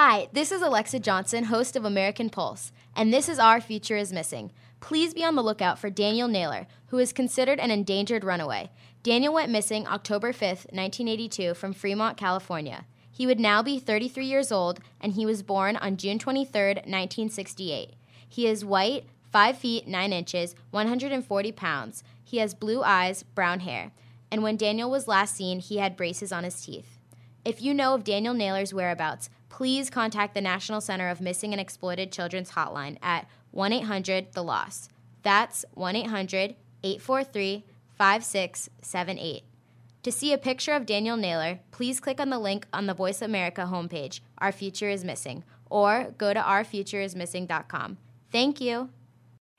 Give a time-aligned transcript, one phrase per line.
[0.00, 4.12] Hi, this is Alexa Johnson, host of American Pulse, and this is Our Future is
[4.12, 4.52] Missing.
[4.78, 8.70] Please be on the lookout for Daniel Naylor, who is considered an endangered runaway.
[9.02, 10.40] Daniel went missing October 5,
[10.70, 12.86] 1982, from Fremont, California.
[13.10, 17.94] He would now be 33 years old, and he was born on June 23, 1968.
[18.28, 22.04] He is white, 5 feet 9 inches, 140 pounds.
[22.22, 23.90] He has blue eyes, brown hair,
[24.30, 26.98] and when Daniel was last seen, he had braces on his teeth.
[27.44, 31.60] If you know of Daniel Naylor's whereabouts, please contact the National Center of Missing and
[31.60, 34.90] Exploited Children's hotline at 1 800 The Lost.
[35.22, 37.64] That's 1 800 843
[37.96, 39.44] 5678.
[40.04, 43.20] To see a picture of Daniel Naylor, please click on the link on the Voice
[43.20, 47.98] America homepage, Our Future is Missing, or go to ourfutureismissing.com.
[48.30, 48.90] Thank you.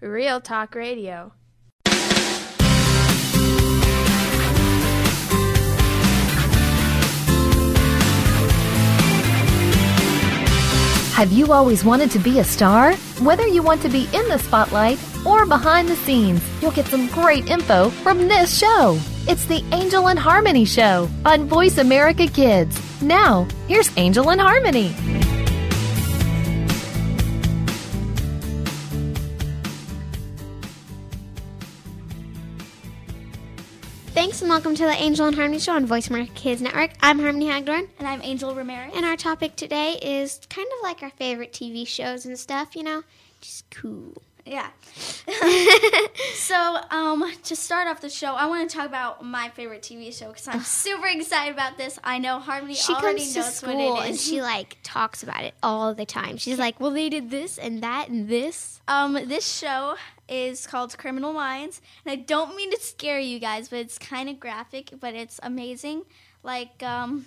[0.00, 1.32] real talk radio.
[11.14, 12.94] Have you always wanted to be a star?
[13.20, 17.08] Whether you want to be in the spotlight or behind the scenes, you'll get some
[17.08, 18.98] great info from this show.
[19.28, 23.02] It's the Angel and Harmony Show on Voice America Kids.
[23.02, 24.94] Now, here's Angel and Harmony.
[34.20, 36.90] Thanks and welcome to the Angel and Harmony Show on Voice America Kids Network.
[37.00, 37.88] I'm Harmony Hagdorn.
[37.98, 38.92] And I'm Angel Ramirez.
[38.94, 42.82] And our topic today is kind of like our favorite TV shows and stuff, you
[42.82, 43.02] know?
[43.40, 44.20] Just cool.
[44.44, 44.68] Yeah.
[46.34, 50.14] so, um, to start off the show, I want to talk about my favorite TV
[50.14, 51.98] show because I'm super excited about this.
[52.04, 54.10] I know Harmony she already comes to knows school what it is.
[54.10, 56.36] and she like talks about it all the time.
[56.36, 59.94] She's like, "Well, they did this and that and this." um, this show
[60.30, 64.28] is called Criminal Minds, and I don't mean to scare you guys, but it's kind
[64.30, 66.02] of graphic, but it's amazing.
[66.42, 67.26] Like, um,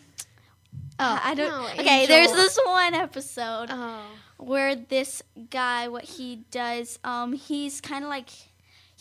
[1.00, 1.50] Oh, I don't.
[1.50, 3.68] no, okay, there's this one episode.
[3.72, 4.02] Oh.
[4.38, 8.30] where this guy what he does um he's kind of like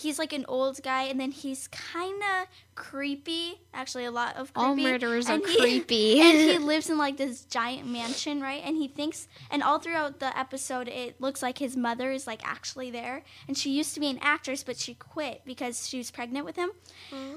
[0.03, 4.53] he's like an old guy and then he's kind of creepy actually a lot of
[4.53, 6.21] creepy All murderers are he- creepy.
[6.27, 10.21] and he lives in like this giant mansion right and he thinks and all throughout
[10.21, 14.01] the episode it looks like his mother is like actually there and she used to
[14.01, 16.71] be an actress but she quit because she was pregnant with him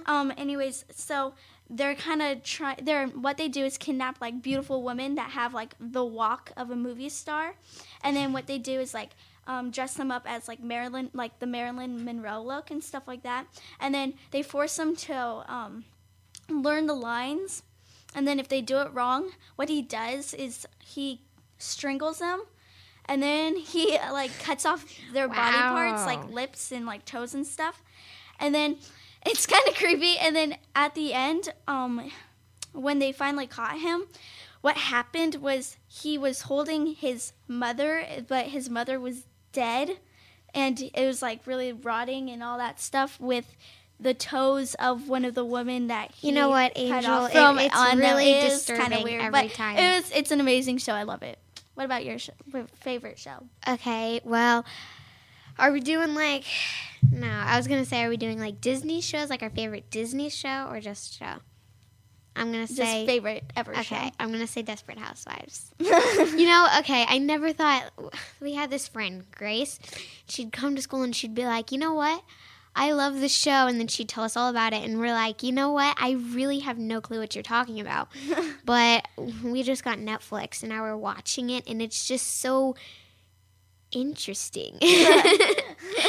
[0.05, 1.33] um anyways so
[1.69, 5.53] they're kind of try they're what they do is kidnap like beautiful women that have
[5.53, 7.55] like the walk of a movie star
[8.03, 9.11] and then what they do is like
[9.47, 13.23] um, dress them up as like Marilyn like the Marilyn Monroe look and stuff like
[13.23, 13.45] that.
[13.79, 15.85] And then they force them to um,
[16.49, 17.63] learn the lines.
[18.15, 21.21] And then if they do it wrong what he does is he
[21.57, 22.43] strangles them
[23.05, 27.45] and then he like cuts off their body parts like lips and like toes and
[27.45, 27.83] stuff.
[28.39, 28.77] And then
[29.25, 30.17] it's kind of creepy.
[30.17, 32.11] And then at the end um
[32.71, 34.05] when they finally caught him
[34.61, 39.25] what happened was he was holding his mother but his mother was
[39.55, 39.97] dead
[40.53, 43.55] and it was like really rotting and all that stuff with
[43.99, 47.11] the toes of one of the women that he You know what, Angel?
[47.11, 49.77] off It- from it's on really It disturbing weird, every time.
[49.77, 50.93] It was, it's an amazing show.
[50.93, 51.39] I love it.
[51.75, 52.29] What about your sh-
[52.75, 53.47] favorite show?
[53.67, 54.65] Okay, well,
[55.57, 56.43] are we doing like?
[57.11, 60.29] No, I was gonna say, are we doing like Disney shows, like our favorite Disney
[60.29, 61.35] show, or just show?
[62.35, 64.09] I'm gonna Just say favorite ever Okay, show.
[64.19, 65.71] I'm gonna say Desperate Housewives.
[65.79, 67.91] you know, okay, I never thought
[68.41, 69.79] we had this friend, Grace.
[70.27, 72.23] She'd come to school and she'd be like, you know what?
[72.77, 75.43] I love this show, and then she'd tell us all about it, and we're like,
[75.43, 75.95] you know what?
[75.97, 78.09] I really have no clue what you're talking about.
[78.65, 79.07] but
[79.41, 82.75] we just got Netflix, and now we're watching it, and it's just so
[83.93, 84.77] interesting.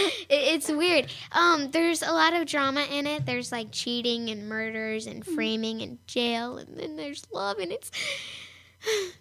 [0.28, 1.06] It- it's weird.
[1.32, 3.26] Um, there's a lot of drama in it.
[3.26, 7.90] There's like cheating and murders and framing and jail, and then there's love, and it's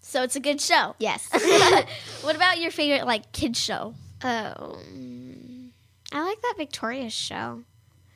[0.00, 0.94] So it's a good show.
[0.98, 1.28] yes.
[2.22, 3.94] what about your favorite like kids show?
[4.22, 4.78] oh,
[6.12, 7.62] I like that Victorious show.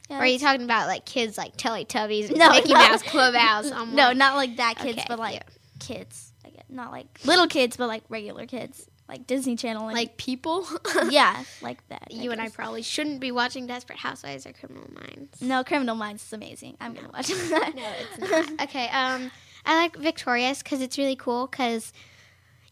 [0.08, 2.78] Yeah, Or are you talking about like kids like Teletubbies, and No, Mickey no.
[2.78, 3.70] Mouse, Clubhouse?
[3.72, 5.42] I'm no, like- not like that kids, Okay, but like yeah.
[5.80, 6.32] kids.
[6.46, 6.64] I guess.
[6.68, 9.88] Not like little kids, but like regular kids, like Disney Channel.
[9.88, 10.66] And, like people.
[11.10, 12.10] yeah, like that.
[12.10, 15.40] you and I probably shouldn't be watching Desperate Housewives or Criminal Minds.
[15.40, 16.76] No, Criminal Minds is amazing.
[16.80, 17.72] I'm gonna watch that.
[17.74, 18.18] No, it's
[18.58, 18.62] not.
[18.68, 19.30] okay, um,
[19.64, 21.92] I like Victorious because it's really cool because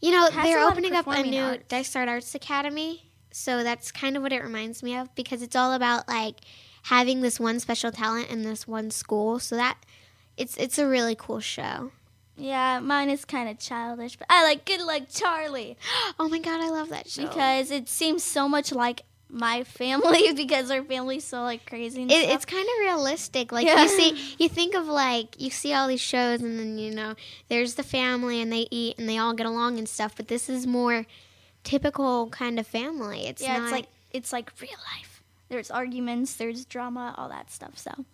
[0.01, 1.65] You know, they're a lot of opening up a new arts.
[1.69, 3.03] Dysart Arts Academy.
[3.33, 6.37] So that's kind of what it reminds me of because it's all about like
[6.85, 9.39] having this one special talent in this one school.
[9.39, 9.79] So that
[10.37, 11.93] it's it's a really cool show.
[12.37, 15.77] Yeah, mine is kind of childish, but I like Good Luck Charlie
[16.19, 17.23] Oh my god, I love that show.
[17.23, 22.03] because it seems so much like my family because our family's so like crazy.
[22.03, 22.35] And it, stuff.
[22.35, 23.53] it's kind of realistic.
[23.53, 23.83] Like Yeah.
[23.83, 27.15] you see, you think of like you see all these shows, and then you know
[27.49, 30.15] there's the family, and they eat, and they all get along and stuff.
[30.17, 31.07] But this is more
[31.65, 33.27] typical kind of family.
[33.27, 35.23] It's yeah, not, it's like it's like real life.
[35.49, 37.79] There's arguments, there's drama, all that stuff.
[37.79, 38.05] So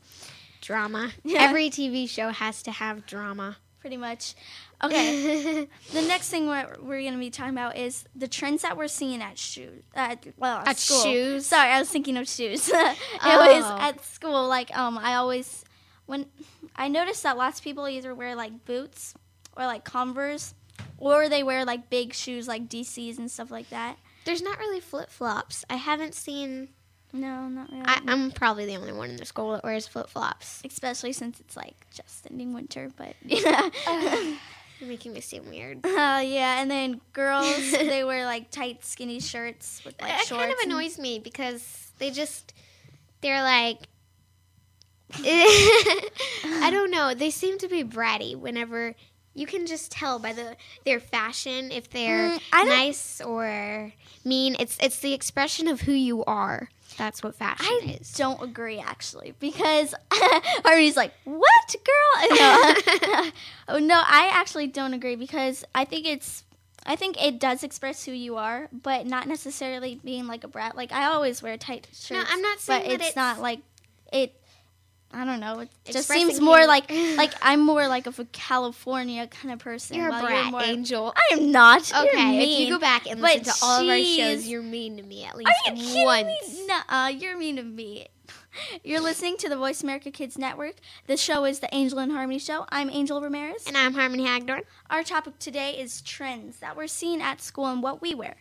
[0.60, 1.10] drama.
[1.25, 1.42] Yeah.
[1.42, 3.56] Every TV show has to have drama.
[3.82, 4.34] Pretty much.
[4.84, 5.69] Okay.
[5.93, 8.88] the next thing we're, we're going to be talking about is the trends that we're
[8.88, 9.84] seeing at shoes.
[9.94, 11.02] At well, at, At school.
[11.05, 11.46] shoes?
[11.46, 12.69] Sorry, I was thinking of shoes.
[12.75, 13.55] it Oh.
[13.55, 14.49] was at school.
[14.49, 15.64] Like um, I always
[16.06, 16.26] when
[16.75, 19.14] I noticed that lots of people either wear like boots
[19.56, 20.52] or like Converse,
[20.99, 23.99] or they wear like big shoes like DCs and stuff like that.
[24.25, 25.64] There's not really flip flops.
[25.70, 26.70] I haven't seen.
[27.12, 27.85] No, not really.
[27.85, 30.62] I, I'm probably the only one in the school that wears flip flops.
[30.64, 33.69] Especially since it's like just ending winter, but yeah.
[34.81, 35.85] You're making me seem weird.
[35.85, 35.88] Uh,
[36.25, 40.43] yeah, and then girls they wear like tight, skinny shirts with like It shorts.
[40.43, 42.55] kind of annoys me because they just
[43.20, 43.79] they're like
[45.25, 47.14] I don't know.
[47.14, 48.94] They seem to be bratty whenever
[49.35, 53.93] you can just tell by the their fashion if they're Mm, nice or
[54.25, 54.56] mean.
[54.59, 56.70] It's it's the expression of who you are.
[56.96, 58.12] That's what fashion I is.
[58.14, 63.30] don't agree actually because Harvey's like, "What, girl?" No.
[63.68, 66.44] oh no, I actually don't agree because I think it's.
[66.84, 70.76] I think it does express who you are, but not necessarily being like a brat.
[70.76, 72.10] Like I always wear tight shirts.
[72.10, 73.60] No, I'm not saying but that it's, it's- not like
[74.12, 74.34] it.
[75.12, 75.61] I don't know.
[75.61, 79.97] It just seems more like like I'm more like of a California kind of person.
[79.97, 81.12] You're a brat, more, Angel.
[81.17, 81.91] I am not.
[81.91, 84.62] You're Okay, if you go back and But listen to all of our shows, you're
[84.62, 86.26] mean to me at least Are you once.
[86.26, 86.67] me?
[86.67, 88.09] Nuh-uh, you're mean to me.
[88.85, 90.75] You're listening to the Voice America Kids Network.
[91.06, 92.67] The show is the Angel and Harmony Show.
[92.69, 93.67] I'm Angel Ramirez.
[93.67, 94.62] And I'm Harmony Hagdorn.
[94.91, 98.37] Our topic today is trends that we're seeing at school and what we wear.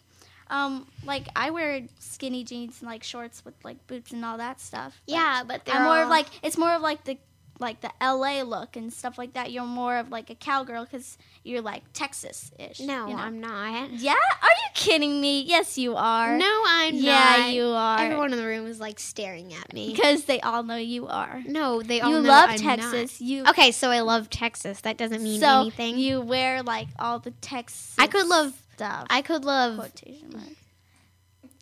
[0.51, 4.59] Um, like I wear skinny jeans and like shorts with like boots and all that
[4.61, 5.01] stuff.
[5.07, 7.17] but Yeah, but they're I'm more all- of like it's more of like the
[7.59, 9.51] like the LA look and stuff like that.
[9.51, 12.79] You're more of like a cowgirl because you're like Texas-ish.
[12.79, 13.21] No, you know?
[13.21, 13.91] I'm not.
[13.91, 15.41] Yeah, are you kidding me?
[15.43, 16.35] Yes, you are.
[16.37, 17.53] No, I'm yeah, not.
[17.53, 17.99] you are.
[17.99, 19.91] Everyone in the room is like staring at me.
[19.93, 21.43] because they all know you are.
[21.45, 23.21] No, they all You know love I'm Texas.
[23.21, 23.27] not.
[23.27, 24.81] You Okay, so I love Texas.
[24.81, 25.99] That doesn't mean so anything.
[25.99, 27.95] you wear like all the Texas.
[27.99, 29.07] I could love- stuff.
[29.09, 29.75] I could love.
[29.75, 30.47] quotation marks.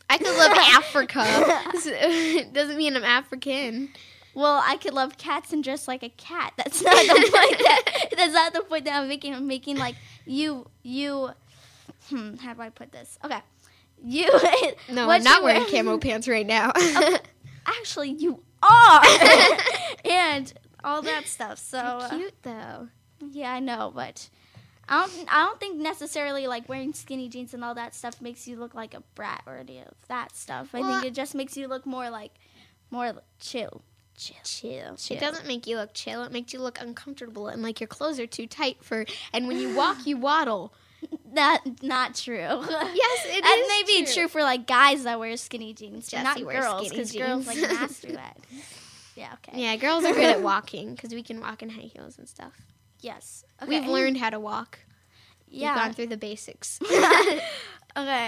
[0.10, 2.46] I could love Africa.
[2.54, 3.90] doesn't mean I'm African.
[4.34, 6.54] Well, I could love cats and dress like a cat.
[6.56, 7.60] That's not the point.
[7.60, 9.34] That, that's not the point that I'm making.
[9.34, 9.96] I'm making like
[10.26, 11.32] you, you.
[12.10, 13.20] Hmm, how do I put this?
[13.26, 13.40] Okay,
[14.04, 14.30] you.
[14.90, 16.72] No, I'm not wearing wear- camo pants right now.
[17.66, 19.04] Actually, you are,
[20.06, 21.58] and all that stuff.
[21.58, 22.88] So uh, Cute though.
[23.32, 24.30] Yeah, I know, but
[24.90, 25.34] I don't.
[25.34, 28.74] I don't think necessarily like wearing skinny jeans and all that stuff makes you look
[28.74, 30.70] like a brat or any of that stuff.
[30.74, 32.32] I Well, think it just makes you look more like
[32.92, 33.82] more chill,
[34.18, 34.96] chill, chill.
[34.98, 35.18] chill.
[35.18, 36.24] It doesn't make you look chill.
[36.24, 39.06] It makes you look uncomfortable and like your clothes are too tight for.
[39.32, 40.74] And when you walk, you waddle.
[41.34, 42.36] That not true.
[42.40, 44.14] Yes, it that is may be true.
[44.14, 48.12] true for like guys that wear skinny jeans, but not girls because girls like master
[48.14, 48.38] that.
[49.16, 49.34] Yeah.
[49.48, 49.62] Okay.
[49.62, 52.54] Yeah, girls are good at walking because we can walk in high heels and stuff.
[53.02, 53.44] Yes.
[53.62, 53.80] Okay.
[53.80, 54.80] We've learned how to walk.
[55.48, 55.74] Yeah.
[55.74, 56.80] We've gone through the basics.
[56.92, 57.42] okay.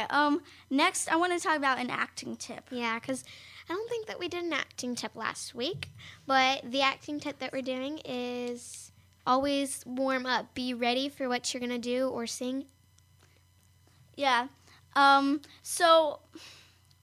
[0.09, 0.41] Um.
[0.69, 2.65] Next, I want to talk about an acting tip.
[2.71, 3.23] Yeah, because
[3.69, 5.89] I don't think that we did an acting tip last week,
[6.25, 8.91] but the acting tip that we're doing is
[9.25, 10.53] always warm up.
[10.53, 12.65] Be ready for what you're going to do or sing.
[14.15, 14.47] Yeah.
[14.95, 16.19] Um, so,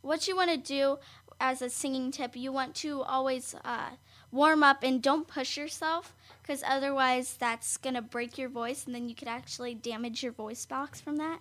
[0.02, 0.98] what you want to do
[1.40, 3.90] as a singing tip, you want to always uh,
[4.30, 8.95] warm up and don't push yourself because otherwise that's going to break your voice and
[8.95, 11.40] then you could actually damage your voice box from that.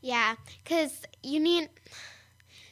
[0.00, 1.70] Yeah, because you need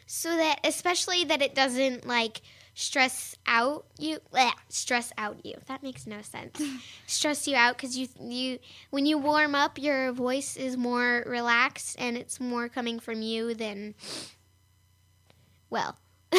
[0.07, 2.42] so that especially that it doesn't like
[2.75, 6.62] stress out you bleh, stress out you that makes no sense
[7.07, 8.59] stress you out because you you
[8.90, 13.54] when you warm up your voice is more relaxed and it's more coming from you
[13.54, 13.95] than
[15.72, 15.96] well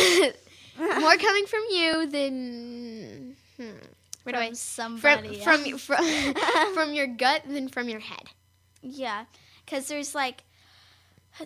[0.80, 3.78] more coming from you than hmm,
[4.24, 5.40] where do I From from somebody.
[5.40, 5.82] from else.
[5.84, 8.30] from from your gut than from your head
[8.82, 9.26] Yeah,
[9.66, 10.44] because there's like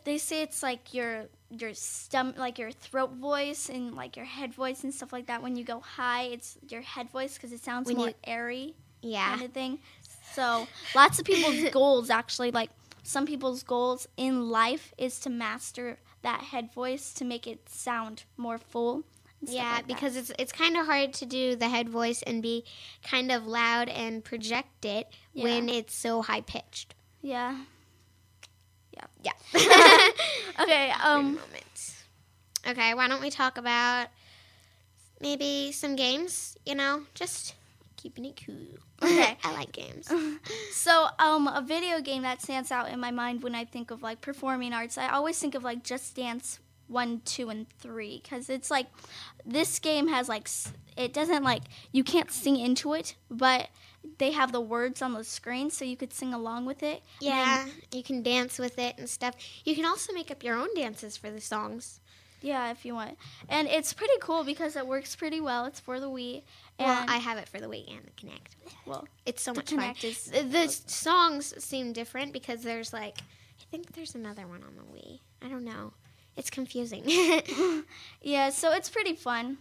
[0.04, 4.54] they say it's like your your stomach, like your throat voice and like your head
[4.54, 5.42] voice and stuff like that.
[5.42, 8.76] When you go high, it's your head voice because it sounds When more you- airy
[9.02, 9.80] yeah kind of thing.
[10.34, 12.70] So lots of people's goals actually like
[13.04, 18.24] some people's goals in life is to master that head voice to make it sound
[18.38, 19.04] more full.
[19.42, 22.66] Yeah, like because it's it's kind of hard to do the head voice and be
[23.04, 26.96] kind of loud and project it when it's so high pitched.
[27.22, 27.58] yeah.
[28.92, 29.34] Yeah.
[29.54, 30.10] Yeah.
[30.60, 30.92] okay.
[31.04, 31.40] Um.
[32.68, 34.08] Okay, why don't we talk about
[35.22, 36.58] maybe some games?
[36.66, 37.54] You know, just
[37.96, 38.80] keeping it cool.
[39.04, 39.38] Okay.
[39.44, 40.12] I like games.
[40.72, 44.02] So, um, a video game that stands out in my mind when I think of
[44.02, 48.50] like performing arts, I always think of like Just Dance one, two, and three, because
[48.50, 48.88] it's like
[49.46, 50.48] this game has like
[50.96, 53.68] it doesn't like you can't sing into it, but
[54.20, 57.02] they have the words on the screen, so you could sing along with it.
[57.20, 59.36] Then- Yeah, you can dance with it and stuff.
[59.66, 62.00] You can also make up your own dances for the songs.
[62.42, 63.18] yeah, if you want,
[63.50, 65.66] and it's pretty cool because it works pretty well.
[65.66, 66.44] It's for the Wii,
[66.80, 68.72] and well, I have it for the Wii and the Kinect.
[68.86, 69.96] well, It's so much fun.
[70.04, 73.18] Is- The, the songs seem different because there's like,
[73.62, 75.20] I think there's another one on the Wii.
[75.44, 75.94] I don't know.
[76.36, 77.04] It's confusing.
[78.22, 79.58] Yeah, so it's pretty fun.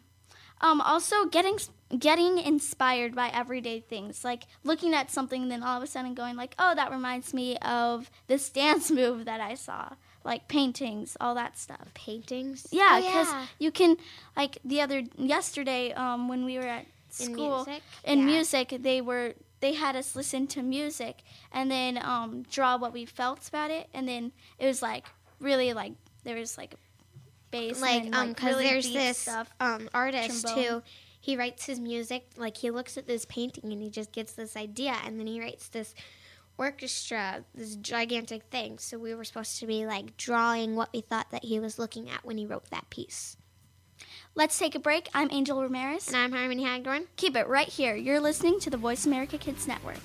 [0.60, 1.58] Um, also, getting
[1.98, 6.14] getting inspired by everyday things, like looking at something, and then all of a sudden
[6.14, 9.90] going like, "Oh, that reminds me of this dance move that I saw."
[10.24, 11.92] Like paintings, all that stuff.
[11.94, 12.66] Paintings.
[12.72, 13.46] Yeah, Oh, because yeah.
[13.58, 13.96] you can
[14.36, 16.86] like the other yesterday um, when we were at
[17.24, 17.82] school music?
[18.04, 18.24] in Yeah.
[18.24, 23.06] music, they were they had us listen to music and then um, draw what we
[23.06, 25.06] felt about it, and then it was like
[25.40, 25.92] really like
[26.24, 26.74] there was like
[27.50, 29.48] bass like and, um like, because really there's this stuff.
[29.60, 30.64] um artist trombone.
[30.64, 30.82] too
[31.20, 34.56] he writes his music like he looks at this painting and he just gets this
[34.56, 35.94] idea and then he writes this
[36.58, 41.30] orchestra this gigantic thing so we were supposed to be like drawing what we thought
[41.30, 43.36] that he was looking at when he wrote that piece
[44.38, 45.08] Let's take a break.
[45.14, 46.08] I'm Angel Ramirez.
[46.08, 47.96] and i'm harmony hagdorn Keep it right here.
[47.96, 49.96] You're listening to the Voice America Kids Network.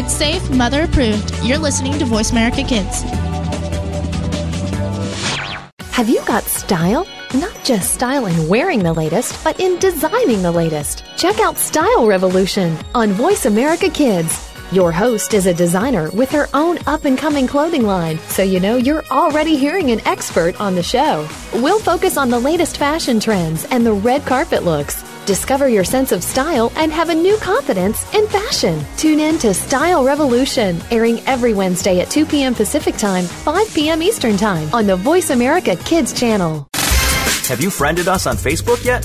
[0.00, 1.30] Kids safe, mother approved.
[1.44, 3.02] You're listening to Voice America Kids.
[5.92, 7.06] Have you got style?
[7.34, 11.04] Not just style in wearing the latest, but in designing the latest.
[11.18, 14.50] Check out Style Revolution on Voice America Kids.
[14.72, 18.58] Your host is a designer with her own up and coming clothing line, so you
[18.58, 21.28] know you're already hearing an expert on the show.
[21.52, 25.09] We'll focus on the latest fashion trends and the red carpet looks.
[25.30, 28.84] Discover your sense of style and have a new confidence in fashion.
[28.96, 32.52] Tune in to Style Revolution, airing every Wednesday at 2 p.m.
[32.52, 34.02] Pacific Time, 5 p.m.
[34.02, 36.66] Eastern Time on the Voice America Kids channel.
[37.46, 39.04] Have you friended us on Facebook yet?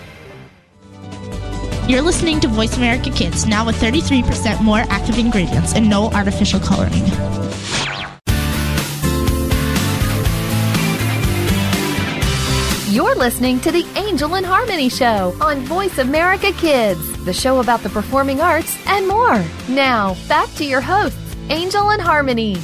[1.87, 6.59] You're listening to Voice America Kids, now with 33% more active ingredients and no artificial
[6.59, 7.05] coloring.
[12.93, 17.81] You're listening to the Angel and Harmony Show on Voice America Kids, the show about
[17.81, 19.43] the performing arts and more.
[19.67, 21.17] Now, back to your hosts,
[21.49, 22.57] Angel and Harmony.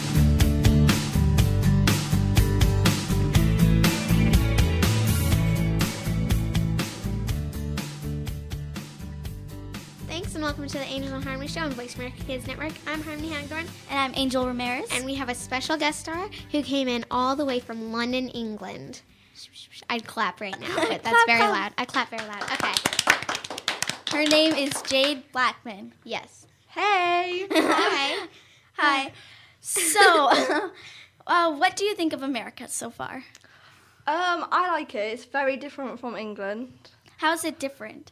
[10.98, 14.48] Angel and harmony show on voice america kids network i'm harmony hagdorn And I'm Angel
[14.48, 14.90] Ramirez.
[14.92, 18.30] and we have a special guest star who came in all the way from london
[18.30, 19.02] england
[19.92, 21.52] i'd clap right now but that's Clap, very clap.
[21.54, 22.74] loud i clap very loud okay
[24.12, 25.94] Her name is Jade Blackman.
[26.04, 27.46] yes Hey.
[27.52, 28.28] hi
[28.78, 29.12] Hi.
[29.60, 30.30] So,
[31.28, 33.24] uh, what do you think of America so far?
[34.06, 35.14] Um, I like it.
[35.14, 36.72] It's very different from England.
[37.18, 38.12] How's it different?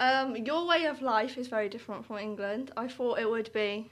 [0.00, 2.72] Um, your way of life is very different from England.
[2.76, 3.90] I thought it would be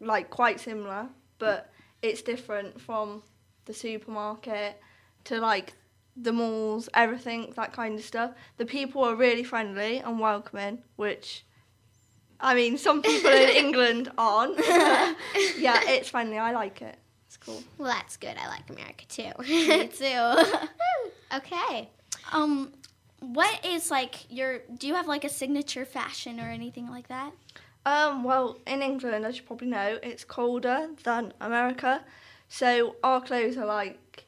[0.00, 1.70] like quite similar, but
[2.02, 3.22] it's different from
[3.66, 4.80] the supermarket
[5.24, 5.74] to like
[6.16, 8.32] the malls, everything, that kind of stuff.
[8.56, 11.44] The people are really friendly and welcoming, which
[12.40, 14.58] I mean, some people in England aren't.
[14.58, 16.38] yeah, it's friendly.
[16.38, 16.96] I like it.
[17.26, 17.62] It's cool.
[17.76, 20.42] well that's good i like america too Me too.
[21.36, 21.90] okay
[22.32, 22.72] um,
[23.20, 24.60] what is like your?
[24.78, 27.32] Do you have like a signature fashion or anything like that?
[27.86, 32.04] Um, well, in England, as you probably know, it's colder than America,
[32.48, 34.24] so our clothes are like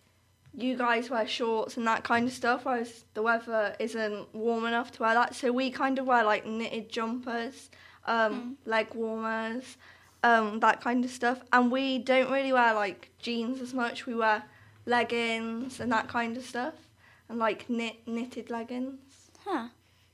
[0.54, 4.90] you guys wear shorts and that kind of stuff, whereas the weather isn't warm enough
[4.92, 5.34] to wear that.
[5.34, 7.70] So we kind of wear like knitted jumpers,
[8.06, 9.76] um, leg warmers,
[10.22, 11.40] um, that kind of stuff.
[11.52, 14.06] And we don't really wear like jeans as much.
[14.06, 14.42] We wear
[14.86, 16.74] leggings and that kind of stuff,
[17.30, 18.98] and like knit knitted leggings.
[19.44, 19.68] Huh.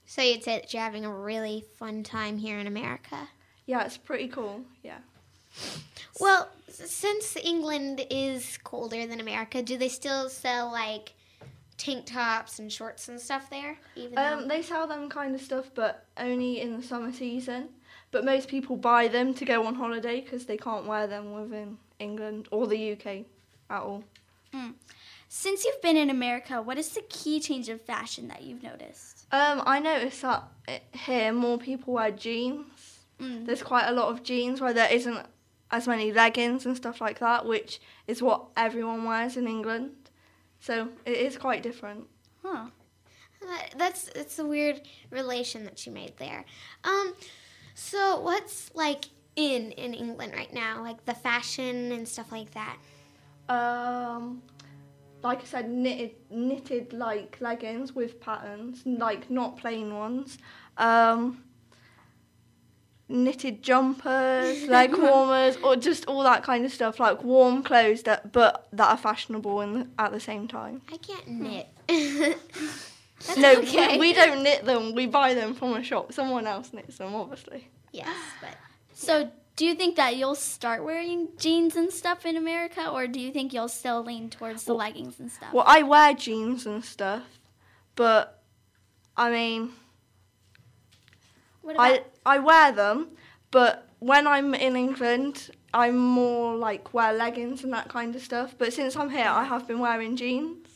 [0.04, 3.28] So you'd say that you're having a really fun time here in America.
[3.64, 4.60] Yeah, it's pretty cool.
[4.84, 4.98] Yeah.
[6.20, 11.14] Well, since England is colder than America, do they still sell like
[11.76, 13.78] tank tops and shorts and stuff there?
[13.96, 17.70] Even Um, they sell them kind of stuff, but only in the summer season.
[18.12, 21.78] But most people buy them to go on holiday because they can't wear them within
[21.98, 23.24] England or the UK
[23.68, 24.04] at all.
[25.28, 29.26] Since you've been in America, what is the key change of fashion that you've noticed?
[29.32, 30.44] Um, I noticed that
[30.92, 33.00] here more people wear jeans.
[33.20, 33.46] Mm.
[33.46, 35.26] There's quite a lot of jeans where there isn't
[35.70, 40.10] as many leggings and stuff like that, which is what everyone wears in England.
[40.60, 42.06] So it is quite different.
[42.44, 42.66] Huh.
[43.76, 46.44] That's it's a weird relation that you made there.
[46.84, 47.14] Um,
[47.74, 49.06] so what's like
[49.36, 52.76] in in England right now, like the fashion and stuff like that?
[53.48, 54.42] Um,
[55.26, 60.38] like I said, knitted, knitted like leggings with patterns, like not plain ones.
[60.76, 61.42] Um,
[63.08, 68.32] knitted jumpers, leg warmers, or just all that kind of stuff, like warm clothes that
[68.32, 70.82] but that are fashionable and at the same time.
[70.92, 71.68] I can't knit.
[73.26, 73.92] That's no, okay.
[73.92, 74.94] we, we don't knit them.
[74.94, 76.12] We buy them from a shop.
[76.12, 77.68] Someone else knits them, obviously.
[77.92, 78.08] yes,
[78.40, 78.50] but
[78.92, 83.18] So, do you think that you'll start wearing jeans and stuff in America, or do
[83.18, 85.52] you think you'll still lean towards the leggings and stuff?
[85.52, 87.24] Well, I wear jeans and stuff,
[87.94, 88.42] but
[89.16, 89.72] I mean,
[91.66, 93.08] I I wear them,
[93.50, 98.54] but when I'm in England, I'm more like wear leggings and that kind of stuff.
[98.58, 100.68] But since I'm here, I have been wearing jeans.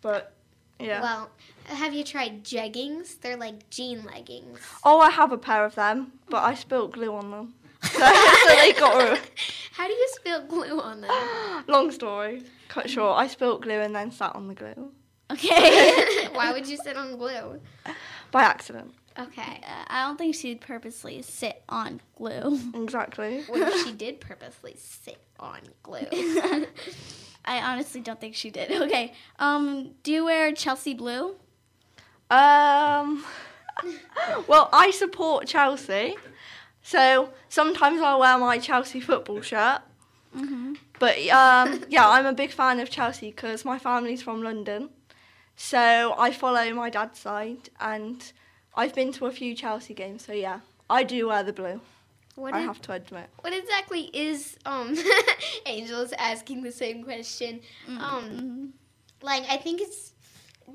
[0.00, 0.32] But
[0.78, 1.02] yeah.
[1.02, 1.30] well,
[1.68, 3.20] have you tried jeggings?
[3.20, 4.58] They're like jean leggings.
[4.84, 8.56] oh, I have a pair of them, but I spilt glue on them, so, so
[8.56, 9.20] they got ruined.
[9.72, 11.64] How do you spill glue on them?
[11.68, 13.18] Long story, cut short.
[13.18, 14.92] I spilt glue and then sat on the glue
[15.30, 16.28] okay?
[16.32, 17.60] Why would you sit on glue?
[18.30, 18.94] by accident.
[19.18, 19.60] Okay.
[19.62, 22.60] Uh, I don't think she'd purposely sit on glue.
[22.74, 23.42] Exactly.
[23.48, 26.06] What if she did purposely sit on glue?
[27.44, 28.70] I honestly don't think she did.
[28.82, 29.12] Okay.
[29.38, 31.36] Um, do you wear Chelsea blue?
[32.30, 33.24] Um.
[34.48, 36.16] well, I support Chelsea,
[36.82, 39.80] so sometimes I wear my Chelsea football shirt.
[40.36, 40.76] Mhm.
[40.98, 44.90] But um, yeah, I'm a big fan of Chelsea because my family's from London,
[45.56, 48.32] so I follow my dad's side, and
[48.74, 50.24] I've been to a few Chelsea games.
[50.26, 50.60] So yeah,
[50.90, 51.80] I do wear the blue.
[52.34, 53.28] What I did- have to admit.
[53.40, 54.96] What exactly is um
[55.66, 57.60] Angel is asking the same question.
[57.88, 58.72] Um
[59.22, 60.12] like I think it's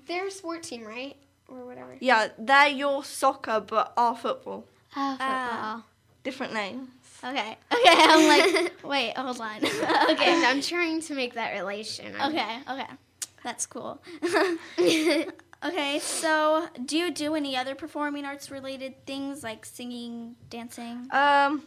[0.08, 1.16] they're sport team, right?
[1.48, 1.96] Or whatever.
[2.00, 4.66] Yeah, they're your soccer, but our football.
[4.96, 5.28] Oh, football.
[5.28, 5.84] Ah.
[6.24, 6.90] Different names.
[7.24, 7.58] Okay.
[7.74, 7.84] Okay.
[7.86, 9.58] I'm like, wait, hold on.
[9.58, 10.46] okay, okay.
[10.46, 12.16] I'm trying to make that relation.
[12.16, 12.58] I'm- Okay.
[12.70, 12.88] Okay.
[13.44, 14.02] That's cool.
[14.80, 16.00] okay.
[16.00, 21.08] So, do you do any other performing arts related things like singing, dancing?
[21.12, 21.64] Um,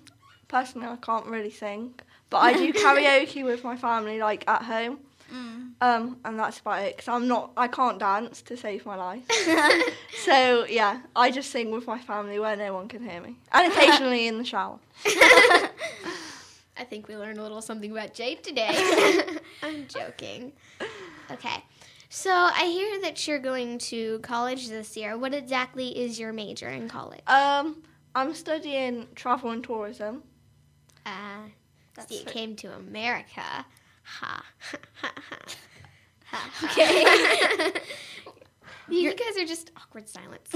[0.48, 1.94] personally, I can't really sing,
[2.30, 5.00] but I do karaoke with my family, like at home.
[5.32, 5.72] Mm.
[5.80, 6.98] Um, and that's about it.
[6.98, 9.24] Cause I'm not, I can't dance to save my life.
[10.24, 13.72] so yeah, I just sing with my family where no one can hear me, and
[13.72, 14.78] occasionally in the shower.
[16.78, 18.74] I think we learned a little something about Jade today.
[19.62, 20.52] I'm joking.
[21.30, 21.64] Okay.
[22.08, 25.16] So I hear that you're going to college this year.
[25.16, 27.22] What exactly is your major in college?
[27.26, 27.82] Um,
[28.14, 30.22] I'm studying travel and tourism.
[31.04, 31.48] Uh,
[32.06, 32.26] see, it.
[32.26, 33.66] came to America.
[34.06, 34.42] Ha.
[35.00, 35.12] Ha.
[36.26, 36.50] ha.
[36.64, 37.72] Okay.
[38.88, 40.54] you guys are just awkward silence.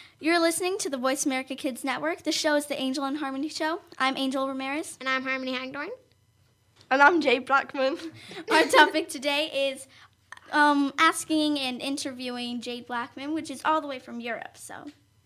[0.20, 2.22] You're listening to the Voice America Kids Network.
[2.22, 3.80] The show is the Angel and Harmony Show.
[3.98, 4.96] I'm Angel Ramirez.
[5.00, 5.88] and I'm Harmony Hagdorn.
[6.90, 7.98] And I'm Jade Blackman.
[8.50, 9.86] Our topic today is
[10.52, 14.56] um, asking and interviewing Jade Blackman, which is all the way from Europe.
[14.56, 14.74] So,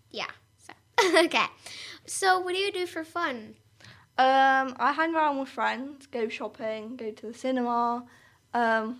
[0.09, 0.25] Yeah.
[0.57, 0.73] So.
[1.25, 1.45] okay.
[2.05, 3.55] So what do you do for fun?
[4.19, 8.03] Um, I hang around with friends, go shopping, go to the cinema,
[8.53, 8.99] um,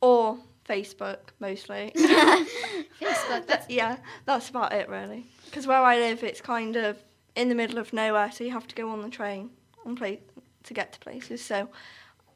[0.00, 0.36] or
[0.68, 1.92] Facebook mostly.
[1.96, 3.46] Facebook.
[3.46, 5.28] That's yeah, that's about it really.
[5.44, 6.98] Because where I live, it's kind of
[7.36, 9.50] in the middle of nowhere, so you have to go on the train
[9.86, 10.18] and play
[10.64, 11.40] to get to places.
[11.40, 11.68] So,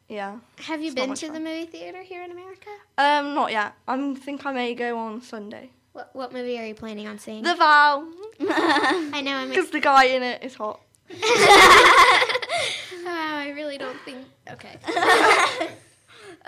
[0.09, 0.39] yeah.
[0.61, 2.71] Have you been to the movie theater here in America?
[2.99, 3.75] Um, not yet.
[3.89, 5.71] I think I may go on Sunday.
[5.93, 7.43] What, what movie are you planning on seeing?
[7.43, 8.07] The Vow,
[8.41, 9.49] I know.
[9.49, 10.81] Because the guy in it is hot.
[11.11, 14.27] Oh, I really don't think.
[14.53, 14.77] Okay.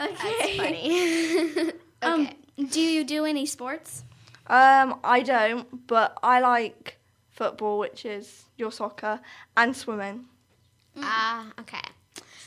[0.00, 0.14] Okay.
[0.14, 1.72] That's funny.
[2.04, 2.36] okay.
[2.56, 4.04] Um, do you do any sports?
[4.46, 6.98] Um, I don't, but I like
[7.30, 9.18] football, which is your soccer,
[9.56, 10.26] and swimming.
[10.98, 11.82] Ah, okay.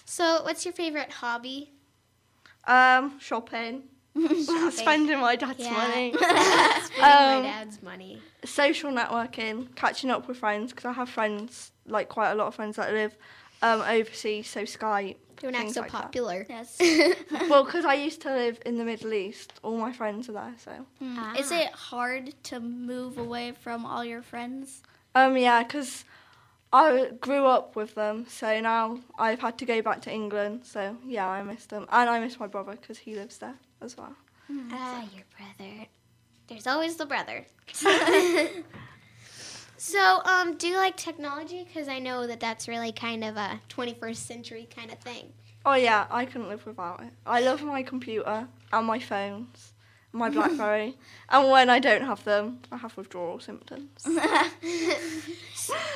[0.06, 1.72] So, what's your favorite hobby?
[2.66, 3.84] Um, shopping,
[4.72, 5.72] spending my dad's Yeah.
[5.74, 8.22] money, Spending Um, my dad's money.
[8.46, 12.56] Social networking, catching up with friends because I have friends, like quite a lot of
[12.56, 13.16] friends that live
[13.62, 15.18] um, overseas, so Skype.
[15.40, 16.02] Don't so like that.
[16.04, 16.46] popular.
[16.48, 16.78] Yes.
[17.50, 20.54] Well, because I used to live in the Middle East, all my friends are there,
[20.58, 20.72] so.
[21.02, 21.40] Mm.
[21.40, 24.84] Is it hard to move away from all your friends?
[25.16, 26.06] Um, yeah, because
[26.72, 30.62] I grew up with them, so now I've had to go back to England.
[30.64, 33.98] So yeah, I miss them, and I miss my brother because he lives there as
[33.98, 34.16] well.
[34.72, 35.88] Ah, your brother.
[36.52, 37.46] There's always the brother.
[39.78, 41.64] so, um, do you like technology?
[41.64, 45.32] Because I know that that's really kind of a 21st century kind of thing.
[45.66, 47.14] Oh yeah, I couldn't live without it.
[47.26, 49.72] I love my computer and my phones,
[50.12, 50.98] my BlackBerry,
[51.30, 54.06] and when I don't have them, I have withdrawal symptoms.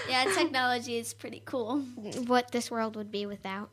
[0.08, 1.80] Yeah, technology is pretty cool.
[2.28, 3.72] What this world would be without.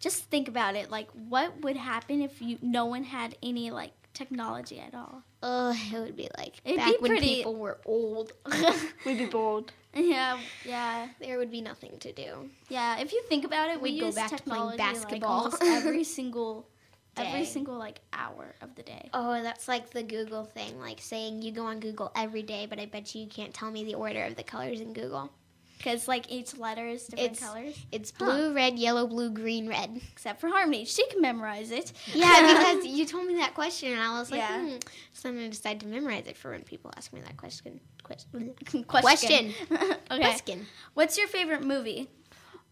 [0.00, 0.90] Just think about it.
[0.90, 5.22] Like, what would happen if you no one had any like technology at all?
[5.42, 8.32] Oh, it would be like It'd back be when pretty- people were old.
[9.06, 9.72] We'd be bored.
[9.94, 12.50] yeah, yeah, there would be nothing to do.
[12.68, 12.98] yeah.
[13.00, 15.44] If you think about it, we We'd go back to playing basketball.
[15.50, 16.68] like every single,
[17.16, 17.44] every Day.
[17.46, 19.08] single like hour of the day.
[19.14, 22.78] Oh, that's like the Google thing, like saying you go on Google every day, but
[22.78, 25.32] I bet you you can't tell me the order of the colors in Google.
[25.80, 29.98] Because like each letter is different It's- colors, It's blue, red, yellow, blue, green, red.
[30.12, 30.84] except for Harmony.
[30.84, 31.94] She can memorize it.
[32.12, 34.60] Yeah, because you told me that question, and I was like, Yeah.
[34.60, 34.76] hmm.
[35.14, 37.80] So I'm gonna decide to memorize it for when people ask me that question.
[38.02, 38.54] Question.
[38.88, 39.54] Question.
[39.72, 39.96] okay.
[40.20, 40.66] Question.
[40.92, 42.10] What's your favorite movie?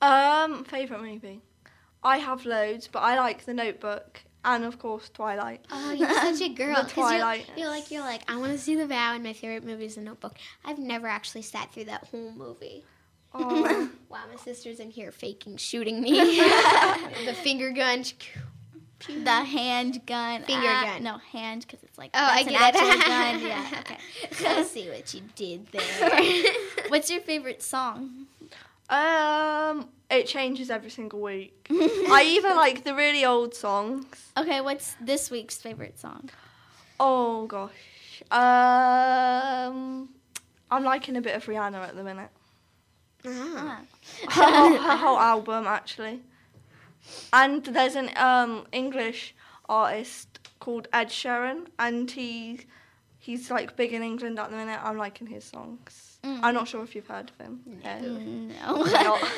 [0.03, 1.41] Um, favorite movie.
[2.03, 5.65] I have loads, but I like The Notebook and of course Twilight.
[5.71, 6.75] Oh, you're such a girl.
[6.77, 7.51] The 'cause you're- Twilight.
[7.57, 9.95] You're, like you're like I want to see the vow, and my favorite movie is
[9.95, 10.37] The Notebook.
[10.65, 12.85] I've never actually sat through that whole movie.
[13.35, 16.13] Oh, Wow, my sister's in here faking shooting me.
[17.27, 18.03] the finger gun.
[19.07, 20.43] The handgun.
[20.45, 21.03] Finger Ah, gun.
[21.03, 22.81] No, hand, because it's like Oh, I that's an get it.
[22.81, 23.41] actual gun.
[23.47, 24.49] Yeah, okay.
[24.59, 26.53] I see what you did there.
[26.89, 28.27] What's your favorite song?
[28.89, 31.67] um, it changes every single week.
[31.71, 34.07] I even like the really old songs.
[34.39, 36.31] Okay, what's this week's favorite song?
[36.99, 38.23] Oh gosh.
[38.31, 40.09] Um,
[40.71, 42.31] I'm liking a bit of Rihanna at the minute.
[43.27, 43.81] Ah.
[44.31, 46.21] Her, whole- her whole album actually.
[47.33, 49.35] And there's an um English
[49.69, 52.61] artist called Ed Sheeran, and he
[53.19, 54.81] he's like big in England at the minute.
[54.83, 56.05] I'm liking his songs.
[56.25, 57.61] I'm not sure if you've heard of him.
[57.83, 58.01] Yeah.
[58.01, 59.19] No.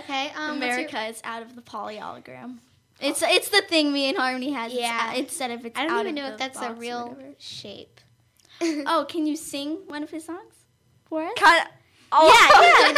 [0.00, 2.58] Okay, um, America is out of the polyogram.
[3.00, 4.70] It's it's the thing me and Harmony has.
[4.72, 5.14] It's Yeah.
[5.14, 8.00] instead of it's I don't out even of know if that's a real shape.
[8.62, 10.54] Oh, can you sing one of his songs
[11.06, 11.32] for us?
[11.36, 11.66] Can,
[12.12, 12.88] oh, Yeah,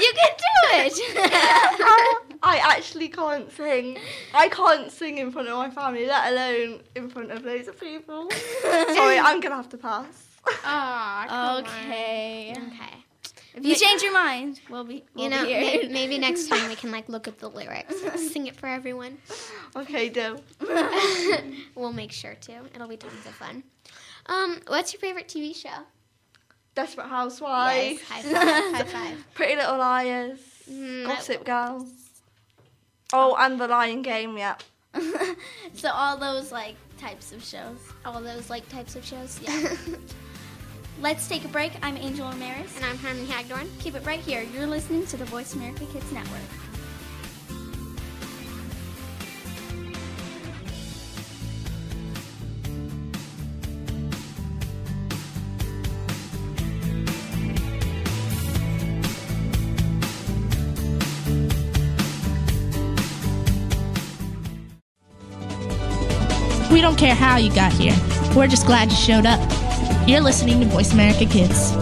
[0.00, 2.38] you can do it.
[2.42, 3.98] I actually can't sing.
[4.34, 7.78] I can't sing in front of my family, let alone in front of loads of
[7.80, 8.30] people.
[8.62, 10.26] Sorry, I'm gonna have to pass.
[10.64, 12.52] Oh, okay.
[12.52, 12.94] Okay.
[13.56, 15.04] If you change your mind, we'll be.
[15.14, 15.60] We'll You know, be here.
[15.60, 17.94] maybe, maybe next time we can like look at the lyrics,
[18.32, 19.16] sing it for everyone.
[19.76, 20.38] Okay, do.
[21.76, 22.52] We'll make sure to.
[22.74, 23.62] It'll be tons of fun.
[24.26, 25.68] Um, what's your favorite TV show?
[26.74, 28.74] Desperate Housewives, High five.
[28.74, 29.24] High five.
[29.34, 31.86] Pretty Little Liars, Mm, Gossip Girl.
[33.12, 34.56] Oh, and The Lying Game, yeah.
[35.74, 37.76] so all those like types of shows.
[38.04, 39.38] All those like types of shows.
[39.42, 39.76] Yeah.
[41.00, 41.72] Let's take a break.
[41.82, 42.74] I'm Angel Ramirez.
[42.76, 43.68] and I'm Harmony Hagdorn.
[43.80, 44.42] Keep it right here.
[44.54, 46.40] You're listening to the Voice America Kids Network.
[66.74, 67.94] We don't care how you got here.
[68.34, 69.38] We're just glad you showed up.
[70.08, 71.72] You're listening to Voice America Kids.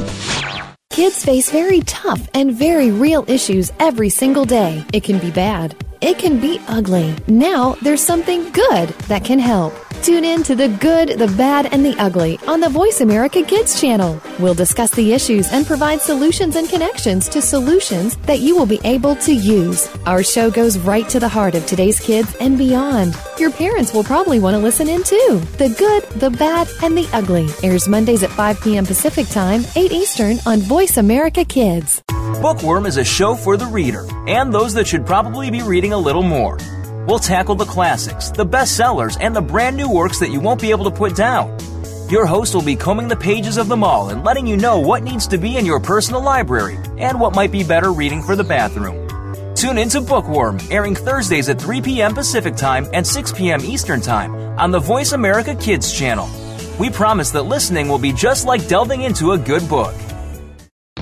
[0.91, 4.85] Kids face very tough and very real issues every single day.
[4.93, 5.75] It can be bad.
[6.03, 7.15] It can be ugly.
[7.27, 9.73] Now there's something good that can help.
[10.03, 13.81] Tune in to the good, the bad, and the ugly on the Voice America Kids
[13.81, 14.21] channel.
[14.41, 18.81] We'll discuss the issues and provide solutions and connections to solutions that you will be
[18.83, 19.89] able to use.
[20.05, 23.17] Our show goes right to the heart of today's kids and beyond.
[23.39, 25.41] Your parents will probably want to listen in too.
[25.59, 28.85] The good, the bad, and the ugly airs Mondays at 5 p.m.
[28.85, 32.03] Pacific Time, 8 Eastern on Voice America Kids.
[32.43, 35.99] Bookworm is a show for the reader and those that should probably be reading a
[35.99, 36.59] little more.
[37.07, 40.71] We'll tackle the classics, the bestsellers, and the brand new works that you won't be
[40.71, 41.59] able to put down.
[42.09, 45.03] Your host will be combing the pages of them all and letting you know what
[45.03, 48.45] needs to be in your personal library and what might be better reading for the
[48.45, 49.03] bathroom.
[49.57, 52.15] Tune into Bookworm, airing Thursdays at 3 p.m.
[52.15, 53.65] Pacific Time and 6 p.m.
[53.65, 56.29] Eastern Time on the Voice America Kids channel.
[56.79, 59.95] We promise that listening will be just like delving into a good book.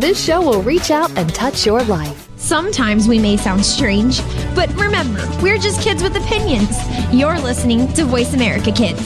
[0.00, 2.28] this show will reach out and touch your life.
[2.36, 4.20] Sometimes we may sound strange,
[4.54, 6.76] but remember, we're just kids with opinions.
[7.12, 9.00] You're listening to Voice America Kids.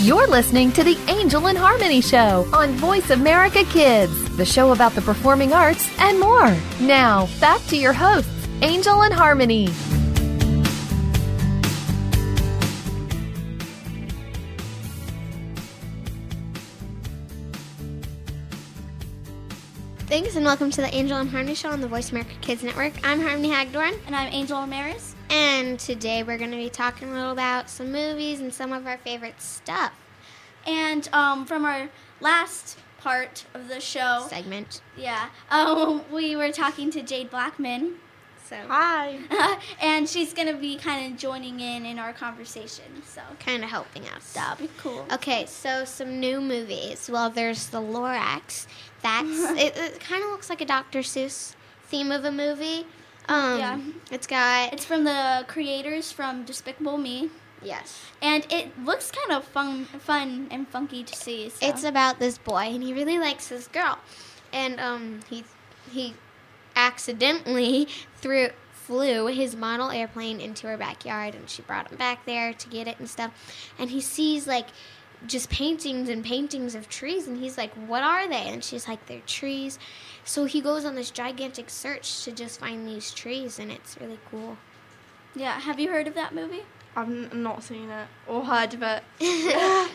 [0.00, 4.92] You're listening to the Angel and Harmony Show on Voice America Kids, the show about
[4.92, 6.56] the performing arts and more.
[6.80, 9.68] Now, back to your hosts, Angel and Harmony.
[20.08, 22.94] Thanks and welcome to the Angel and Harmony Show on the Voice America Kids Network.
[23.06, 23.92] I'm Harmony Hagdorn.
[24.06, 25.14] And I'm Angel Ramirez.
[25.28, 28.86] And today we're going to be talking a little about some movies and some of
[28.86, 29.92] our favorite stuff.
[30.66, 31.90] And um, from our
[32.22, 37.96] last part of the show segment, yeah, um, we were talking to Jade Blackman.
[38.48, 39.18] So Hi.
[39.82, 43.02] and she's gonna be kind of joining in in our conversation.
[43.04, 44.32] So kind of helping us.
[44.32, 45.04] that'll be cool.
[45.12, 47.10] Okay, so some new movies.
[47.12, 48.66] Well, there's the Lorax.
[49.02, 49.76] That's it.
[49.76, 51.00] It kind of looks like a Dr.
[51.00, 52.86] Seuss theme of a movie.
[53.28, 53.80] Um, Yeah.
[54.10, 57.30] It's got It's from the creators from Despicable Me,
[57.62, 58.00] yes.
[58.22, 61.48] and it looks kind of fun, fun and funky to see.
[61.50, 61.66] So.
[61.66, 63.98] It's about this boy, and he really likes this girl,
[64.52, 65.44] and um, he
[65.90, 66.14] he
[66.74, 72.54] accidentally threw flew his model airplane into her backyard, and she brought him back there
[72.54, 73.30] to get it and stuff,
[73.78, 74.68] and he sees like
[75.26, 79.06] just paintings and paintings of trees, and he's like, "What are they?" And she's like,
[79.06, 79.78] "They're trees."
[80.24, 84.18] So he goes on this gigantic search to just find these trees, and it's really
[84.30, 84.56] cool.
[85.34, 85.58] yeah.
[85.60, 86.62] Have you heard of that movie?
[86.96, 89.02] I've n- not seen it or heard of it.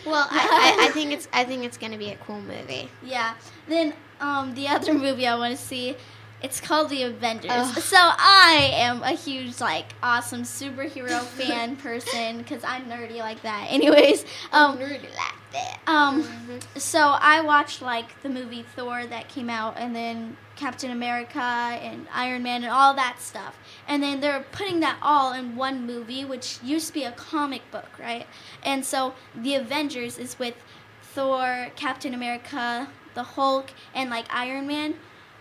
[0.05, 2.89] well, I, I, I think it's I think it's gonna be a cool movie.
[3.03, 3.33] Yeah.
[3.67, 5.95] Then um, the other movie I want to see,
[6.43, 7.51] it's called The Avengers.
[7.51, 7.77] Ugh.
[7.79, 13.67] So I am a huge like awesome superhero fan person because I'm nerdy like that.
[13.69, 15.79] Anyways, um, Nerdy like that.
[15.87, 16.27] um,
[16.75, 22.07] so I watched like the movie Thor that came out, and then Captain America and
[22.13, 23.57] Iron Man and all that stuff.
[23.87, 27.61] And then they're putting that all in one movie, which used to be a comic
[27.71, 28.27] book, right?
[28.63, 30.55] And so the Avengers is with
[31.01, 34.95] Thor, Captain America, the Hulk, and like Iron Man,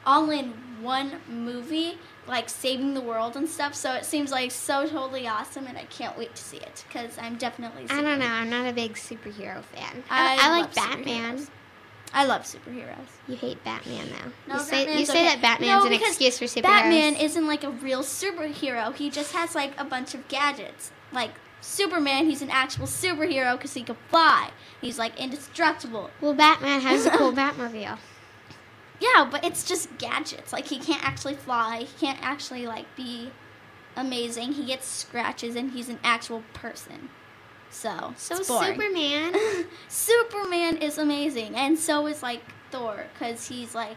[0.06, 3.74] all in one movie, like saving the world and stuff.
[3.74, 7.18] So it seems like so totally awesome, and I can't wait to see it because
[7.18, 7.86] I'm definitely.
[7.88, 8.26] I don't know.
[8.26, 10.02] I'm not a big superhero fan.
[10.10, 11.38] I, I, like love Batman.
[11.38, 11.48] superheroes.
[12.14, 13.08] I love superheroes.
[13.26, 14.54] You hate Batman though.
[14.54, 15.24] No, you say you say okay.
[15.24, 16.62] that Batman's No, an excuse for superheroes.
[16.62, 18.94] Batman isn't like a real superhero.
[18.94, 20.92] He just has like a bunch of gadgets.
[21.10, 21.30] Like
[21.62, 24.50] Superman, he's an actual superhero because he can fly.
[24.80, 26.10] He's like indestructible.
[26.20, 27.98] well, Batman has a cool Batmobile.
[29.02, 30.52] Yeah, but it's just gadgets.
[30.52, 31.80] Like he can't actually fly.
[31.80, 33.30] He can't actually like be
[33.96, 34.52] amazing.
[34.52, 37.10] He gets scratches and he's an actual person.
[37.70, 38.42] So, So.
[38.42, 39.34] Superman.
[39.88, 43.96] Superman is amazing, and so is like Thor, because he's like,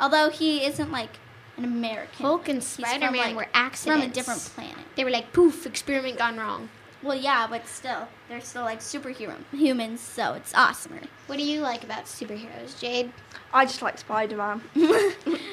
[0.00, 1.10] although he isn't like
[1.56, 2.26] an American.
[2.26, 4.02] Hulk and Spider-Man like, were accidents.
[4.02, 4.84] from a different planet.
[4.96, 6.68] They were like, poof, experiment gone wrong.
[7.04, 11.06] Well, yeah, but still, they're still like superhero humans, so it's awesomer.
[11.26, 13.12] What do you like about superheroes, Jade?
[13.52, 14.62] I just like Spider Man.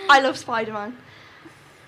[0.09, 0.97] I love Spider Man.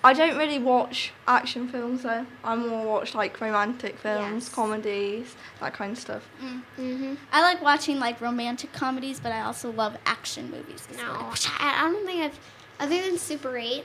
[0.04, 2.26] I don't really watch action films though.
[2.44, 4.54] I more watch like romantic films, Yes.
[4.54, 6.28] comedies, that kind of stuff.
[6.42, 7.14] Mm-hmm.
[7.32, 10.86] I like watching like romantic comedies, but I also love action movies.
[10.94, 11.34] No, well.
[11.58, 12.38] I, I don't think I've,
[12.80, 13.82] other than Super 8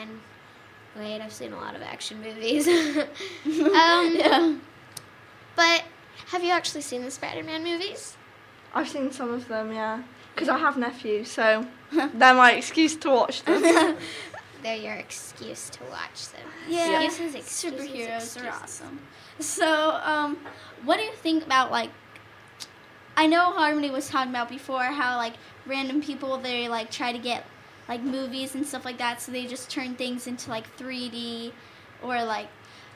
[0.00, 0.20] and
[0.96, 2.66] Wait, I've seen a lot of action movies.
[3.46, 4.60] um,
[5.56, 5.84] But
[6.28, 8.16] have you actually seen the Spider-Man movies?
[8.74, 10.02] I've seen some of them, yeah.
[10.34, 13.96] Because I have nephews, so they're my excuse to watch them.
[14.62, 16.42] They're your excuse to watch them.
[16.68, 18.36] Yeah, Excuses, excuses, superheroes excuses.
[18.42, 19.00] are awesome.
[19.38, 20.36] So, um,
[20.84, 21.88] what do you think about like?
[23.16, 25.32] I know Harmony was talking about before how like
[25.66, 27.44] random people they like try to get
[27.88, 31.52] like movies and stuff like that, so they just turn things into like 3D
[32.02, 32.48] or like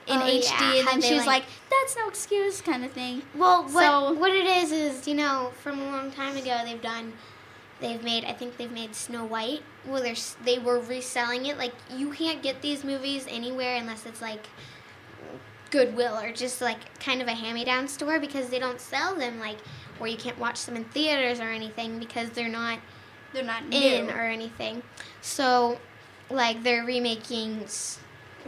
[0.07, 2.93] in Oh, HD, yeah, and then she was like- like, "That's no excuse," kind of
[2.93, 3.23] thing.
[3.35, 6.81] Well, what So- what it is is you know from a long time ago they've
[6.83, 7.15] done,
[7.81, 9.63] they've made I think they've made Snow White.
[9.87, 10.15] Well, they're
[10.45, 11.57] they were reselling it.
[11.59, 14.47] Like you can't get these movies anywhere unless it's like
[15.71, 19.59] Goodwill or just like kind of a hand-me-down store because they don't sell them like
[19.99, 22.79] or you can't watch them in theaters or anything because they're not
[23.33, 24.13] They're not in new.
[24.13, 24.83] or anything.
[25.21, 25.79] So
[26.31, 27.67] like they're remaking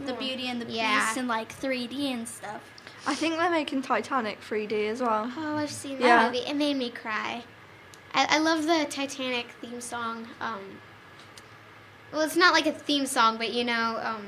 [0.05, 1.05] the Beauty and the Yeah.
[1.05, 2.61] Beast in like 3D and stuff.
[3.05, 5.31] I think they're making Titanic 3D as well.
[5.37, 6.25] Oh, I've seen that Yeah.
[6.25, 6.39] movie.
[6.45, 7.43] It made me cry.
[8.13, 10.27] I, I love the Titanic theme song.
[10.41, 10.79] Um,
[12.11, 14.27] well, it's not like a theme song, but you know, um,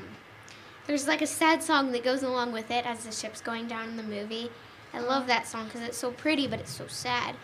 [0.86, 3.88] there's like a sad song that goes along with it as the ship's going down
[3.90, 4.50] in the movie.
[4.92, 7.36] I love that song because it's so pretty, but it's so sad.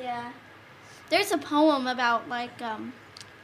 [0.00, 0.32] Yeah.
[1.08, 2.94] There's a poem about like um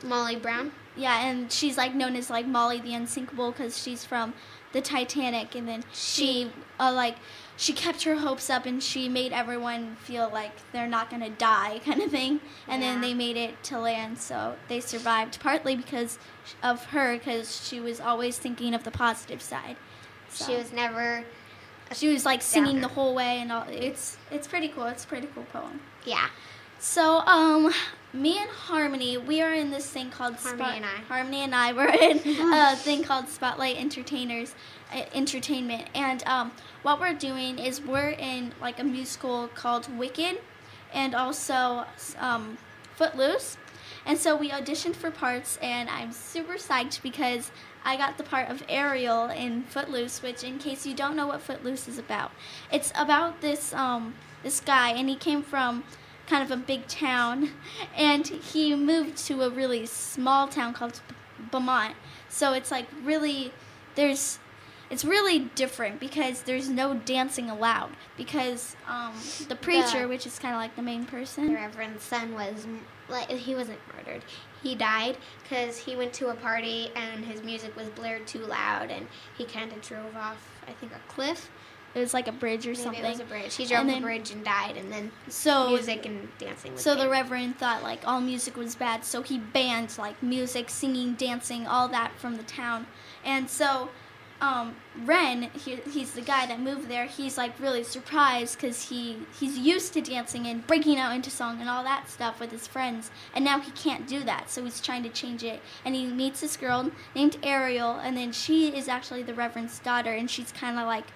[0.03, 0.73] Molly Brown.
[0.99, 4.35] Yeah, and she's like known as like Molly the Unsinkable because she's from
[4.73, 7.17] the Titanic, and then she uh, like
[7.57, 11.79] she kept her hopes up and she made everyone feel like they're not gonna die
[11.85, 16.19] kind of thing, and then they made it to land, so they survived partly because
[16.63, 19.77] of her because she was always thinking of the positive side.
[20.35, 21.25] She was never.
[21.93, 22.89] she was like singing Downer.
[22.89, 23.65] the whole way and all.
[23.71, 24.85] It's it's pretty cool.
[24.85, 25.81] It's a pretty cool poem.
[26.05, 26.29] Yeah.
[26.81, 27.73] So, um,
[28.13, 30.99] me and Harmony, we are in this thing called Harmony Spot- and I.
[31.09, 34.55] Harmony and I were in a thing called Spotlight Entertainers,
[34.93, 40.41] uh, Entertainment, and um, what we're doing is we're in like a musical called Wicked,
[40.93, 41.85] and also
[42.19, 42.57] um,
[42.97, 43.59] Footloose,
[44.07, 47.51] and so we auditioned for parts, and I'm super psyched because
[47.85, 51.43] I got the part of Ariel in Footloose, which, in case you don't know what
[51.43, 52.33] Footloose is about,
[52.73, 55.85] it's about this um, this guy, and he came from
[56.29, 57.51] kind of a big town,
[57.97, 61.01] and he moved to a really small town called
[61.51, 61.95] Bomont.
[62.29, 63.53] So it's like really,
[63.95, 64.39] there's,
[64.91, 69.13] it's really different because there's no dancing allowed because um,
[69.49, 72.67] the preacher, The- which is kind of like the main person, The Reverend's son was
[73.09, 74.23] like he wasn't murdered.
[74.63, 78.91] He died because he went to a party and his music was blared too loud,
[78.91, 80.37] and he kind of drove off.
[80.69, 81.49] I think a cliff.
[81.95, 83.05] It was like a bridge or Maybe something.
[83.05, 83.55] it was a bridge.
[83.55, 86.73] He drove And the bridge and died, and then So music and dancing.
[86.75, 87.09] Was So the.
[87.09, 91.89] Reverend thought like all music was bad, so he banned like music, singing, dancing, all
[91.89, 92.87] that from the town.
[93.25, 93.89] And so
[94.41, 97.07] um, Ren, he, he's the guy that moved there.
[97.07, 101.61] He's like really surprised because he he's used to dancing and breaking out into song
[101.61, 104.51] and all that stuff with his friends, and now he can't do that.
[104.51, 105.61] So he's trying to change it.
[105.85, 110.13] And he meets this girl named Ariel, and then she is actually the Reverend's daughter,
[110.13, 111.07] and she's kind of like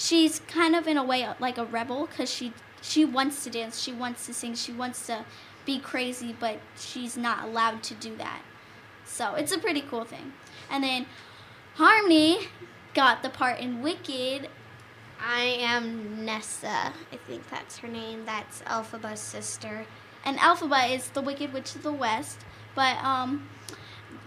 [0.00, 3.80] she's kind of in a way like a rebel because she she wants to dance,
[3.80, 5.24] she wants to sing, she wants to
[5.66, 8.40] be crazy, but she's not allowed to do that.
[9.04, 10.32] So it's a pretty cool thing.
[10.70, 11.04] And then
[11.74, 12.48] Harmony
[12.94, 14.48] got the part in Wicked.
[15.22, 16.94] I am Nessa.
[17.12, 18.24] I think that's her name.
[18.24, 19.84] That's Elphaba's sister.
[20.24, 22.40] And Elphaba is the Wicked Witch of the West.
[22.74, 23.50] But um,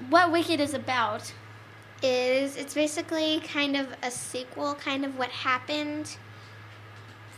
[0.09, 1.33] what Wicked is about?
[2.03, 6.17] Is it's basically kind of a sequel, kind of what happened,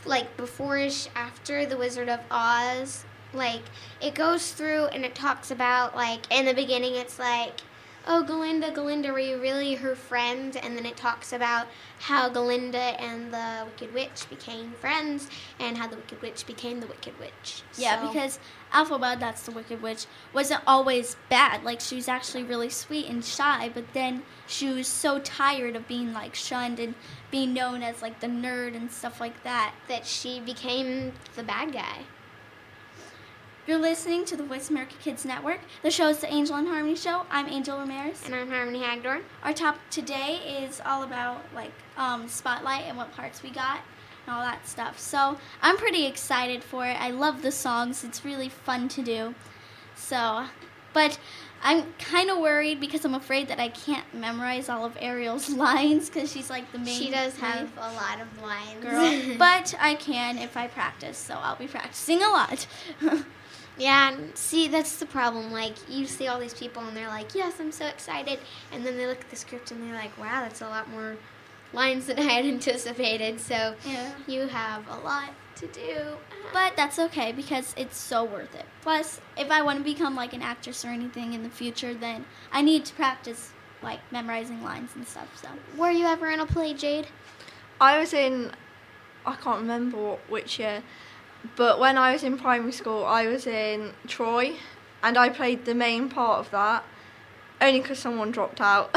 [0.04, 3.04] like before ish after the Wizard of Oz.
[3.32, 3.62] Like
[4.00, 7.60] it goes through and it talks about like in the beginning it's like,
[8.06, 10.56] oh Galinda, Galinda, were you really her friend?
[10.56, 11.66] And then it talks about
[12.00, 16.86] how Galinda and the Wicked Witch became friends, and how the Wicked Witch became the
[16.86, 17.62] Wicked Witch.
[17.76, 18.38] Yeah, So- because
[18.72, 21.64] Elphaba, that's the Wicked Witch, wasn't always bad.
[21.64, 25.88] Like she was actually really sweet and shy, but then she was so tired of
[25.88, 26.94] being like shunned and
[27.30, 29.72] being known as like the nerd and stuff like that.
[29.88, 31.98] that she became the bad guy.
[33.66, 35.58] You're listening to the Voice America Kids Network.
[35.82, 37.26] The show is the Angel and Harmony Show.
[37.32, 38.22] I'm Angel Ramirez.
[38.24, 39.22] And I'm Harmony Hagdorn.
[39.42, 43.80] Our topic today is all about like um, spotlight and what parts we got
[44.24, 45.00] and all that stuff.
[45.00, 46.92] So I'm pretty excited for it.
[47.00, 48.04] I love the songs.
[48.04, 49.34] It's really fun to do.
[49.96, 50.44] So,
[50.92, 51.18] but
[51.60, 56.08] I'm kind of worried because I'm afraid that I can't memorize all of Ariel's lines
[56.08, 57.00] because she's like the main.
[57.00, 58.80] She does have a lot of lines.
[58.80, 61.18] girl, but I can if I practice.
[61.18, 62.68] So I'll be practicing a lot.
[63.78, 65.52] Yeah, and see, that's the problem.
[65.52, 68.38] Like, you see all these people and they're like, yes, I'm so excited.
[68.72, 71.16] And then they look at the script and they're like, wow, that's a lot more
[71.72, 73.40] lines than I had anticipated.
[73.40, 74.12] So Yeah.
[74.26, 75.90] you have a lot to do.
[76.00, 76.48] Uh-huh.
[76.52, 78.64] But that's okay because it's so worth it.
[78.82, 82.24] Plus, if I want to become like an actress or anything in the future, then
[82.52, 83.52] I need to practice
[83.82, 85.28] like memorizing lines and stuff.
[85.40, 87.08] So Were you ever in a play, Jade?
[87.80, 88.52] I was in,
[89.26, 90.82] I can't remember which year,
[91.54, 94.54] but when I was in primary school, I was in Troy,
[95.02, 96.84] and I played the main part of that,
[97.60, 98.94] only because someone dropped out.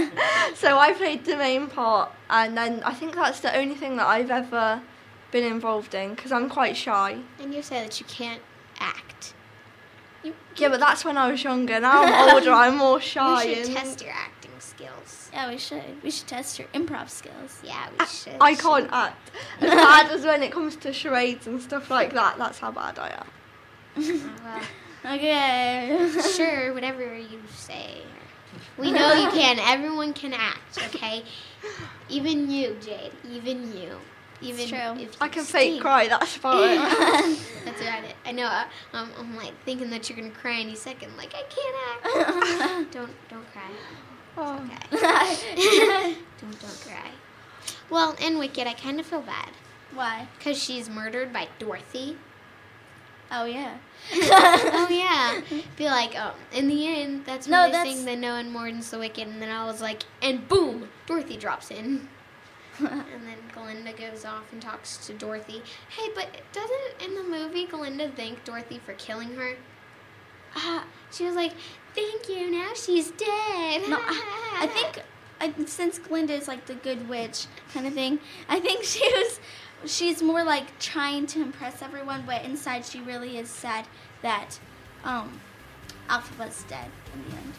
[0.54, 4.06] so I played the main part, and then I think that's the only thing that
[4.06, 4.82] I've ever
[5.30, 7.18] been involved in because I'm quite shy.
[7.40, 8.42] And you say that you can't
[8.78, 9.34] act.
[10.22, 11.78] You, Yeah, but that's when I was younger.
[11.80, 13.46] Now I'm older, I'm more shy.
[13.46, 14.35] we should and test your skills.
[15.36, 17.60] Yeah, we should we should test your improv skills.
[17.62, 18.36] Yeah, we should.
[18.40, 19.30] I can't act
[19.60, 22.38] as bad as when it comes to charades and stuff like that.
[22.38, 23.28] That's how bad I am.
[24.42, 24.62] Well,
[25.14, 26.10] Okay.
[26.36, 28.02] sure, whatever you say.
[28.78, 29.58] We know you can.
[29.60, 31.22] Everyone can act, okay?
[32.08, 33.12] Even you, Jade.
[33.30, 33.98] Even you.
[34.40, 34.78] Even true.
[34.78, 36.08] If you I can fake cry.
[36.08, 36.78] That's about it.
[37.64, 38.16] That's about it.
[38.24, 38.48] I know.
[38.92, 41.16] I'm, I'm like thinking that you're gonna cry any second.
[41.16, 42.92] Like I can't act.
[42.92, 43.70] don't don't cry.
[44.36, 44.68] Oh.
[44.92, 46.16] Okay.
[46.40, 47.10] don't don't cry.
[47.90, 49.50] Well, in Wicked, I kind of feel bad
[49.94, 50.28] Why?
[50.38, 52.16] because she's murdered by Dorothy.
[53.30, 53.76] Oh yeah.
[54.14, 55.40] oh yeah.
[55.76, 58.52] Be like, oh, in the end, that's when No, they that's- sing the No One
[58.52, 62.08] Mourns the Wicked, and then I was like, and boom, Dorothy drops in.
[62.78, 65.62] and then Glinda goes off and talks to Dorothy.
[65.88, 69.54] Hey, but doesn't in the movie Glinda thank Dorothy for killing her?
[70.54, 71.52] Uh, she was like,
[71.96, 72.50] "Thank you.
[72.50, 75.02] Now she's dead." No, I, I think
[75.40, 79.40] I, since Glinda is like the good witch kind of thing, I think she was
[79.84, 83.86] she's more like trying to impress everyone, but inside she really is sad
[84.22, 84.58] that
[85.04, 85.40] um,
[86.08, 87.52] Alphabet's dead in the end.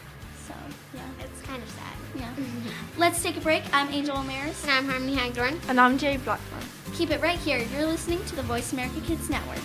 [0.46, 0.54] So
[0.94, 1.94] yeah, it's kind of sad.
[2.16, 2.32] yeah.
[2.96, 3.62] Let's take a break.
[3.72, 4.62] I'm Angel Ramirez.
[4.62, 5.58] And I'm Harmony Hagdorn.
[5.68, 6.64] and I'm Jade Blackman.
[6.94, 7.58] Keep it right here.
[7.58, 9.58] You're listening to the Voice America Kids Network.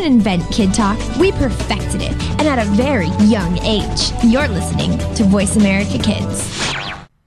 [0.00, 4.12] Didn't invent Kid Talk, we perfected it, and at a very young age.
[4.24, 6.72] You're listening to Voice America Kids.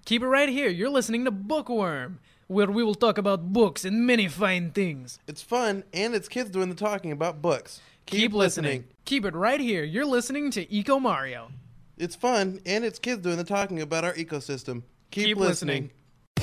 [0.05, 0.69] Keep it right here.
[0.69, 5.19] You're listening to Bookworm, where we will talk about books and many fine things.
[5.27, 7.79] It's fun, and it's kids doing the talking about books.
[8.07, 8.85] Keep, listening.
[9.05, 9.83] Keep it right here.
[9.83, 11.51] You're listening to Eco Mario.
[11.97, 14.81] It's fun, and it's kids doing the talking about our ecosystem.
[15.11, 15.91] Keep, Keep listening.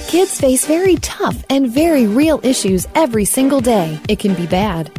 [0.06, 3.98] Kids face very tough and very real issues every single day.
[4.08, 4.98] It can be bad.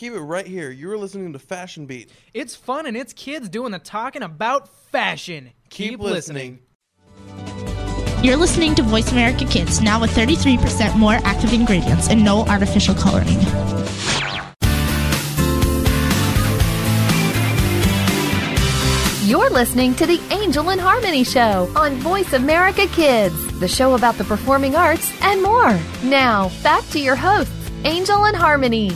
[0.00, 0.70] Keep it right here.
[0.70, 2.10] You're listening to Fashion Beat.
[2.32, 5.50] It's fun and it's kids doing the talking about fashion.
[5.68, 6.60] Keep, listening.
[8.22, 12.94] You're listening to Voice America Kids, now with 33% more active ingredients and no artificial
[12.94, 13.38] coloring.
[19.28, 24.14] You're listening to the Angel and Harmony Show on Voice America Kids, the show about
[24.14, 25.78] the performing arts and more.
[26.02, 27.52] Now, back to your hosts,
[27.84, 28.92] Angel and Harmony.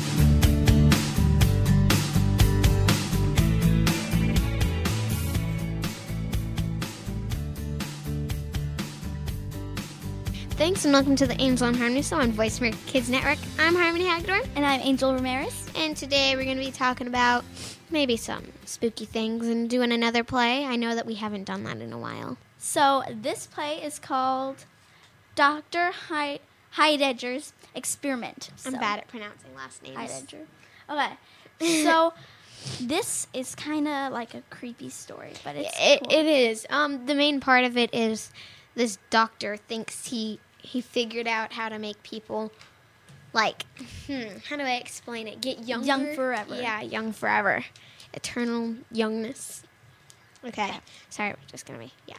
[10.64, 13.36] Thanks and welcome to the Angel and Harmony Show on Voice America Kids Network.
[13.58, 14.48] I'm Harmony Hagdorn.
[14.56, 15.68] And I'm Angel Ramirez.
[15.76, 17.44] And today we're going to be talking about
[17.90, 20.64] maybe some spooky things and doing another play.
[20.64, 22.38] I know that we haven't done that in a while.
[22.56, 24.64] So this play is called
[25.34, 26.40] Doctor Hy-
[26.70, 28.48] Heidegger's Experiment.
[28.64, 29.96] I'm bad at pronouncing last names.
[29.96, 30.46] Heidegger.
[30.88, 32.14] Okay, so
[32.80, 36.10] this is kind of like a creepy story, but it's It, cool.
[36.10, 36.66] it is.
[36.70, 38.32] Um, the main part of it is
[38.74, 42.50] this doctor thinks he he figured out how to make people
[43.32, 43.64] like
[44.06, 45.40] hmm, how do I explain it?
[45.40, 46.54] Get younger, Young forever.
[46.54, 47.64] Yeah, young forever,
[48.12, 49.62] eternal youngness.
[50.44, 50.70] Okay,
[51.10, 52.16] sorry, we're just gonna be yeah.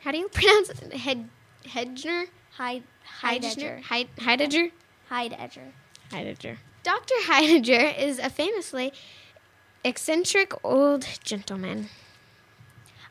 [0.00, 0.92] How do you pronounce it?
[0.94, 1.28] Head
[1.66, 2.24] Hedger
[2.58, 3.82] Heid- Heidegger Heidegger.
[3.88, 4.70] Heid- Heidegger
[5.08, 5.72] Heidegger.
[6.10, 6.58] Heidegger.
[6.82, 7.14] Dr.
[7.22, 8.92] Heidegger is a famously
[9.84, 11.88] Eccentric old gentleman.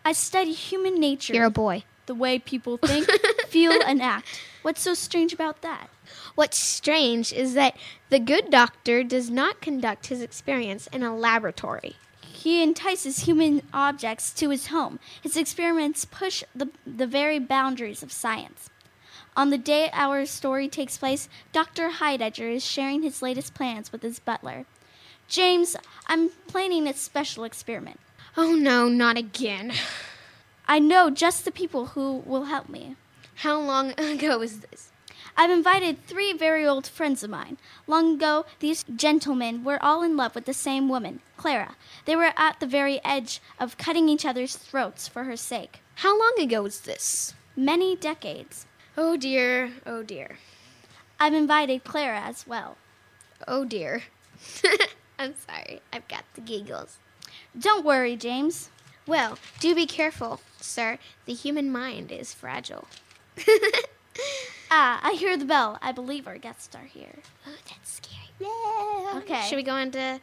[0.03, 1.33] I study human nature.
[1.33, 1.83] You're a boy.
[2.07, 3.09] The way people think,
[3.47, 4.41] feel, and act.
[4.63, 5.89] What's so strange about that?
[6.35, 7.77] What's strange is that
[8.09, 11.95] the good doctor does not conduct his experience in a laboratory.
[12.21, 14.99] He entices human objects to his home.
[15.21, 18.69] His experiments push the, the very boundaries of science.
[19.35, 21.89] On the day our story takes place, Dr.
[21.89, 24.65] Heidegger is sharing his latest plans with his butler.
[25.27, 25.75] James,
[26.07, 27.99] I'm planning a special experiment.
[28.37, 29.73] Oh no, not again.
[30.67, 32.95] I know just the people who will help me.
[33.35, 34.91] How long ago was this?
[35.39, 37.57] I've invited three very old friends of mine.
[37.85, 41.75] Long ago, these gentlemen were all in love with the same woman, Clara.
[42.05, 45.81] They were at the very edge of cutting each other's throats for her sake.
[45.95, 47.33] How long ago was this?
[47.55, 48.65] Many decades.
[48.97, 50.37] Oh dear, oh dear.
[51.19, 52.77] I've invited Clara as well.
[53.47, 54.03] Oh dear.
[55.19, 56.97] I'm sorry, I've got the giggles.
[57.57, 58.69] Don't worry, James.
[59.07, 60.99] Well, do be careful, sir.
[61.25, 62.87] The human mind is fragile.
[64.69, 65.79] ah, I hear the bell.
[65.81, 67.19] I believe our guests are here.
[67.47, 68.29] Oh, that's scary.
[68.39, 69.19] Yeah.
[69.19, 69.47] Okay.
[69.47, 69.97] Should we go into?
[69.97, 70.19] to.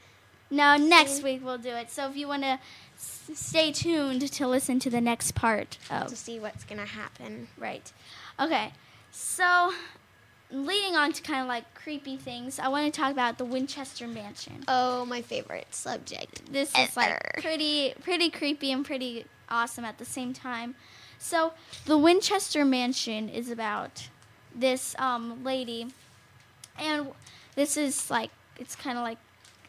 [0.50, 1.90] No, next week we'll do it.
[1.90, 2.58] So if you want to
[2.96, 6.08] s- stay tuned to listen to the next part of.
[6.08, 7.48] To see what's going to happen.
[7.58, 7.90] Right.
[8.38, 8.72] Okay.
[9.10, 9.72] So,
[10.50, 14.06] leading on to kind of like creepy things, I want to talk about the Winchester
[14.06, 14.64] Mansion.
[14.68, 16.52] Oh, my favorite subject.
[16.52, 20.74] This is like pretty pretty creepy and pretty awesome at the same time.
[21.18, 21.52] So,
[21.86, 24.08] the Winchester Mansion is about
[24.54, 25.86] this um, lady,
[26.78, 27.08] and
[27.54, 29.18] this is like it's kind of like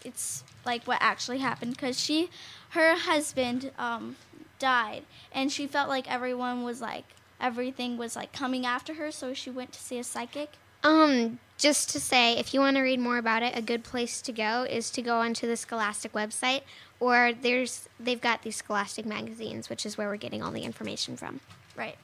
[0.03, 2.29] it's like what actually happened because she,
[2.69, 4.15] her husband um,
[4.59, 7.05] died, and she felt like everyone was like
[7.39, 10.51] everything was like coming after her, so she went to see a psychic.
[10.85, 14.21] Um, just to say, if you want to read more about it, a good place
[14.21, 16.61] to go is to go onto the Scholastic website,
[16.99, 21.17] or there's they've got these Scholastic magazines, which is where we're getting all the information
[21.17, 21.39] from.
[21.75, 21.97] Right.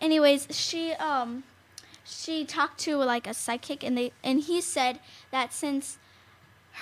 [0.00, 1.44] Anyways, she um
[2.04, 4.98] she talked to like a psychic and they and he said
[5.30, 5.98] that since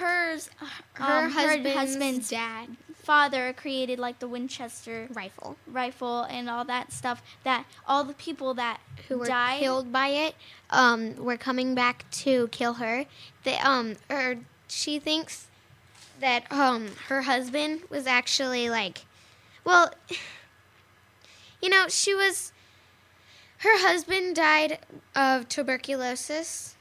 [0.01, 0.51] hers
[0.95, 2.69] Her um, husband's husband's dad.
[2.95, 5.57] father created like the Winchester rifle.
[5.67, 10.09] rifle and all that stuff that all the people that who were died killed by
[10.09, 10.35] it
[10.71, 13.07] um were coming back to kill her.
[13.45, 14.37] They um or
[14.69, 15.49] she thinks
[16.21, 19.05] that um her husband was actually like
[19.65, 19.93] well
[21.63, 22.53] you know, she was
[23.59, 24.79] her husband died
[25.15, 26.77] of tuberculosis,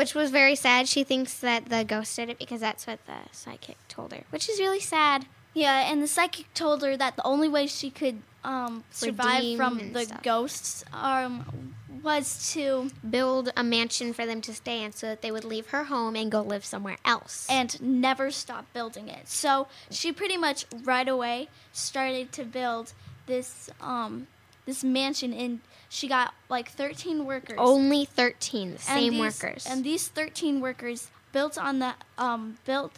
[0.00, 0.88] which was very sad.
[0.88, 4.48] She thinks that the ghost did it because that's what the psychic told her, which
[4.48, 5.26] is really sad.
[5.52, 9.92] Yeah, and the psychic told her that the only way she could um, survive from
[9.92, 10.22] the stuff.
[10.22, 15.30] ghosts um, was to Build a mansion for them to stay in so that they
[15.30, 17.46] would leave her home and go live somewhere else.
[17.50, 19.28] and never stop building it.
[19.28, 22.94] So she pretty much right away started to build
[23.26, 24.28] this um,
[24.64, 25.60] this mansion, and
[25.92, 27.56] she got like 13 workers.
[27.58, 29.66] Only 13, the And same these- workers.
[29.68, 32.92] And these 13 workers built on the um, built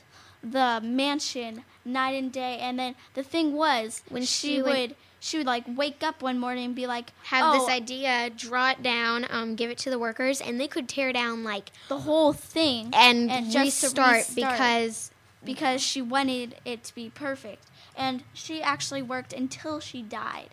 [0.44, 2.58] the mansion night and day.
[2.60, 4.26] And then the thing was, When she,
[4.56, 7.58] she would- would, she would like wake up one morning and be like, have oh,
[7.58, 11.12] this idea, draw it down, um, give it to the workers, and they could tear
[11.12, 14.52] down like the whole thing and, just to restart, restart.
[14.52, 15.10] because
[15.44, 17.64] because she wanted it to be perfect.
[17.96, 20.50] And she actually worked until she died.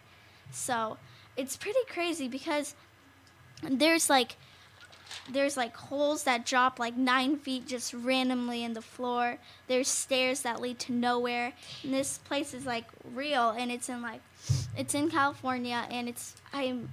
[0.51, 0.97] So
[1.39, 2.75] it's pretty crazy because
[3.63, 4.35] there's like
[5.31, 9.37] there's like holes that drop like nine feet just randomly in the floor.
[9.67, 11.53] There's stairs that lead to nowhere.
[11.83, 14.21] And this place is like real and it's in like
[14.77, 16.89] it's in California and it's I'm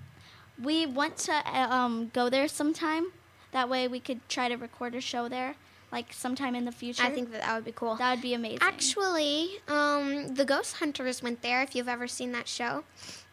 [0.62, 3.12] we want to uh, um go there sometime.
[3.52, 5.56] That way we could try to record a show there
[5.92, 7.02] like sometime in the future.
[7.02, 7.96] I think that that would be cool.
[7.96, 8.58] That would be amazing.
[8.60, 11.62] Actually, um, the Ghost Hunters went there.
[11.62, 12.84] If you've ever seen that show,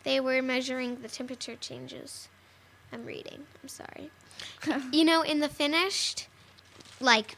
[0.03, 2.27] they were measuring the temperature changes.
[2.91, 3.45] I'm reading.
[3.61, 4.11] I'm sorry.
[4.91, 6.27] you know, in the finished,
[6.99, 7.35] like,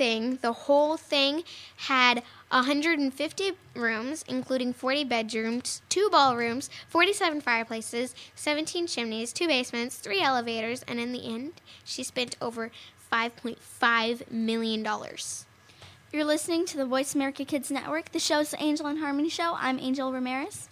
[0.00, 1.44] thing, the whole thing
[1.76, 10.22] had 150 rooms, including 40 bedrooms, two ballrooms, 47 fireplaces, 17 chimneys, two basements, three
[10.22, 11.52] elevators, and in the end,
[11.84, 12.70] she spent over
[13.12, 15.44] 5.5 million dollars.
[16.12, 18.10] You're listening to the Voice America Kids Network.
[18.12, 19.54] The show's the Angel and Harmony Show.
[19.58, 20.70] I'm Angel Ramirez.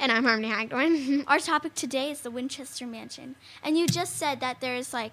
[0.00, 1.24] And I'm Harmony Hagdorn.
[1.28, 3.36] Our topic today is the Winchester Mansion.
[3.62, 5.12] And you just said that there's like,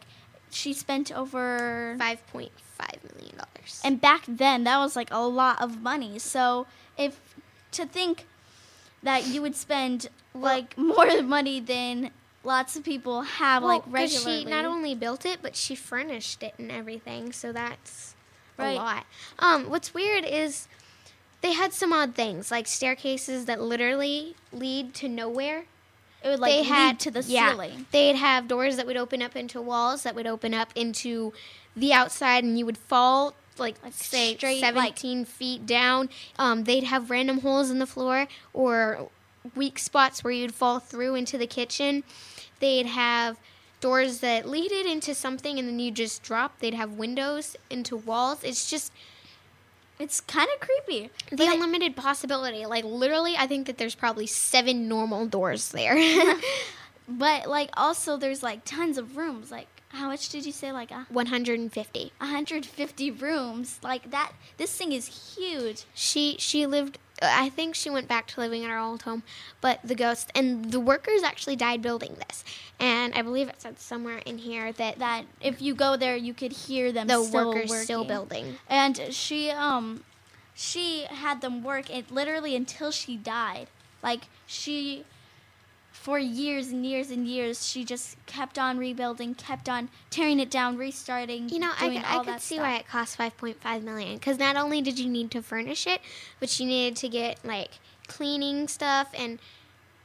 [0.49, 1.97] she spent over.
[1.99, 2.49] $5.5
[3.19, 3.35] million.
[3.83, 6.17] And back then, that was like a lot of money.
[6.19, 6.67] So
[6.97, 7.19] if
[7.73, 8.25] to think
[9.03, 12.11] that you would spend like more money than
[12.45, 14.43] lots of people have like regularly.
[14.43, 17.33] she not only built it, but she furnished it and everything.
[17.33, 18.13] So that's
[18.57, 18.69] Right.
[18.71, 19.05] a lot.
[19.37, 20.67] Um, what's weird is
[21.41, 25.65] They had some odd things, like staircases that literally lead to nowhere.
[26.23, 27.85] It would like they lead had to the yeah, ceiling.
[27.91, 31.33] They'd have doors that would open up into walls that would open up into
[31.75, 36.09] the outside, and you would fall like, say straight, like- 17 feet down.
[36.37, 39.09] Um, they'd have random holes in the floor or
[39.55, 42.03] weak spots where you'd fall through into the kitchen.
[42.59, 43.37] They'd have
[43.79, 46.59] doors that leaded into something and then you just drop.
[46.59, 48.43] They'd have windows into walls.
[48.43, 48.91] It's just
[49.99, 51.09] It's kind of creepy.
[51.31, 52.65] the unlimited possibility.
[52.65, 55.97] Like literally, I think that there's probably seven normal doors there.
[57.07, 59.49] But like also there's like tons of rooms.
[59.49, 60.71] Like how much did you say?
[60.71, 62.11] Like a 150.
[62.17, 63.79] 150 rooms.
[63.81, 64.33] Like that.
[64.57, 65.85] This thing is huge.
[65.93, 66.99] She she lived.
[67.21, 69.23] I think she went back to living in her old home,
[69.59, 72.43] but the ghost and the workers actually died building this.
[72.79, 76.33] And I believe it said somewhere in here that That if you go there, you
[76.33, 77.07] could hear them.
[77.07, 78.57] the still workers still building.
[78.69, 80.03] And she um,
[80.53, 83.67] she had them work it literally until she died.
[84.03, 85.05] Like she.
[86.07, 90.49] For years and years and years, she just kept on rebuilding, kept on tearing it
[90.49, 91.49] down, restarting.
[91.49, 92.65] You know, I could, I could see stuff.
[92.65, 95.99] why it cost 5.5 million because not only did you need to furnish it,
[96.39, 97.71] but you needed to get like
[98.07, 99.39] cleaning stuff and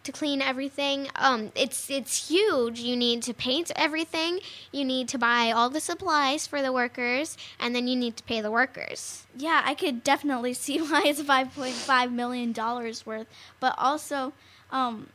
[0.03, 1.07] to clean everything.
[1.15, 2.81] Um, it's it's huge.
[2.81, 4.41] You need to paint everything.
[4.73, 8.25] You need to buy all the supplies for the workers, and then you need to
[8.25, 9.25] pay the workers.
[9.37, 13.29] Yeah, I could definitely see why it's five point five million dollars worth.
[13.61, 14.33] But also,
[14.73, 15.07] um,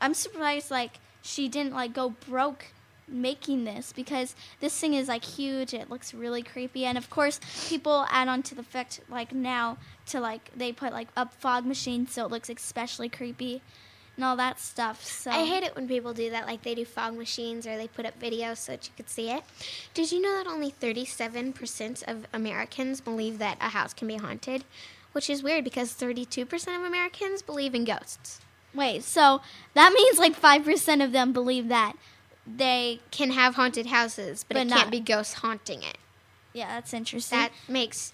[0.00, 2.66] I'm surprised like she didn't like go broke
[3.08, 5.74] making this because this thing is like huge.
[5.74, 9.78] It looks really creepy, and of course, people add on to the fact like now
[10.06, 13.62] to like they put like up fog machines so it looks especially creepy
[14.16, 15.04] and all that stuff.
[15.04, 17.88] So I hate it when people do that, like they do fog machines or they
[17.88, 19.42] put up videos so that you could see it.
[19.94, 24.64] Did you know that only 37% of Americans believe that a house can be haunted?
[25.12, 26.44] Which is weird because 32%
[26.76, 28.40] of Americans believe in ghosts.
[28.76, 29.40] Wait, so
[29.74, 31.94] that means like five percent of them believe that
[32.46, 35.98] they Can have haunted houses, but, But it not- can't be ghosts haunting it.
[36.52, 37.38] Yeah, that's interesting.
[37.38, 38.12] That makes.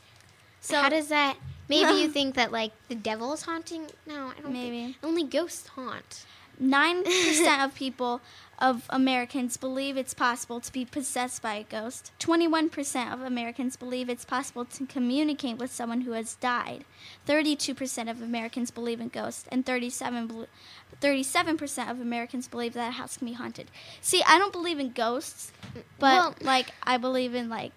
[0.60, 1.36] So- how does that?
[1.68, 3.86] Maybe you think that like the devil is haunting?
[4.06, 4.52] No, I don't.
[4.52, 4.84] Maybe.
[4.84, 6.24] Think, only ghosts haunt.
[6.58, 8.20] Nine percent of people
[8.62, 12.12] of Americans believe it's possible to be possessed by a ghost.
[12.20, 16.84] Twenty-one percent of Americans believe it's possible to communicate with someone who has died.
[17.26, 22.92] Thirty-two percent of Americans believe in ghosts, and 37 percent of Americans believe that a
[22.92, 23.70] house can be haunted.
[24.00, 25.52] See, I don't believe in ghosts,
[25.98, 27.72] but Well- like I believe in like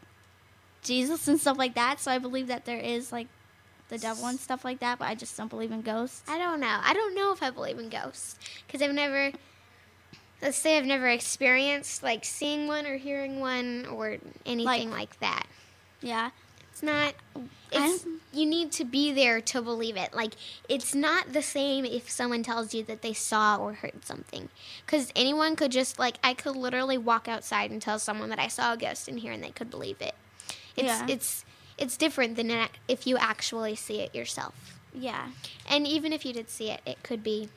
[0.84, 2.00] Jesus and stuff like that.
[2.00, 3.28] So I believe that there is like
[3.90, 6.24] the devil and stuff like that, but I just don't believe in ghosts.
[6.28, 6.80] I don't know.
[6.84, 9.32] I don't know if I believe in ghosts because I've never.
[10.42, 15.48] Let's say I've never experienced like seeing one or hearing one or anything like, that.
[16.02, 16.30] Yeah.
[16.72, 17.14] It's not.
[17.72, 20.14] It's you need to be there to believe it.
[20.14, 20.34] Like
[20.68, 24.50] it's not the same if someone tells you that they saw or heard something,
[24.86, 28.50] because anyone could just like I could literally walk outside and tell someone that I
[28.50, 30.16] saw a ghost in here and they could believe it.
[30.76, 31.06] It's Yeah.
[31.08, 31.46] it's
[31.78, 32.52] it's different than
[32.90, 34.78] if you actually see it yourself.
[34.94, 35.30] Yeah.
[35.70, 37.48] And even if you did see it, it could be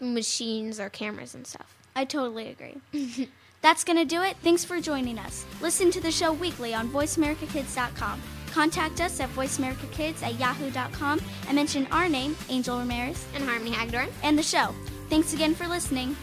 [0.00, 1.76] machines or cameras and stuff.
[1.94, 3.28] I totally agree.
[3.62, 4.36] That's going to do it.
[4.42, 5.44] Thanks for joining us.
[5.60, 8.22] Listen to the show weekly on voiceamericakids.com.
[8.50, 14.08] Contact us at voiceamericakids at yahoo.com and mention our name, Angel Ramirez, and Harmony Hagdorn,
[14.22, 14.74] and the show.
[15.08, 16.16] Thanks again for listening.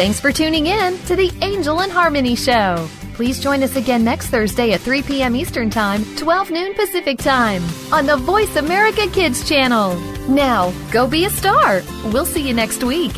[0.00, 2.88] Thanks for tuning in to the Angel and Harmony Show.
[3.12, 5.36] Please join us again next Thursday at 3 p.m.
[5.36, 10.00] Eastern Time, 12 noon Pacific Time on the Voice America Kids channel.
[10.26, 11.82] Now, go be a star.
[12.06, 13.12] We'll see you next week.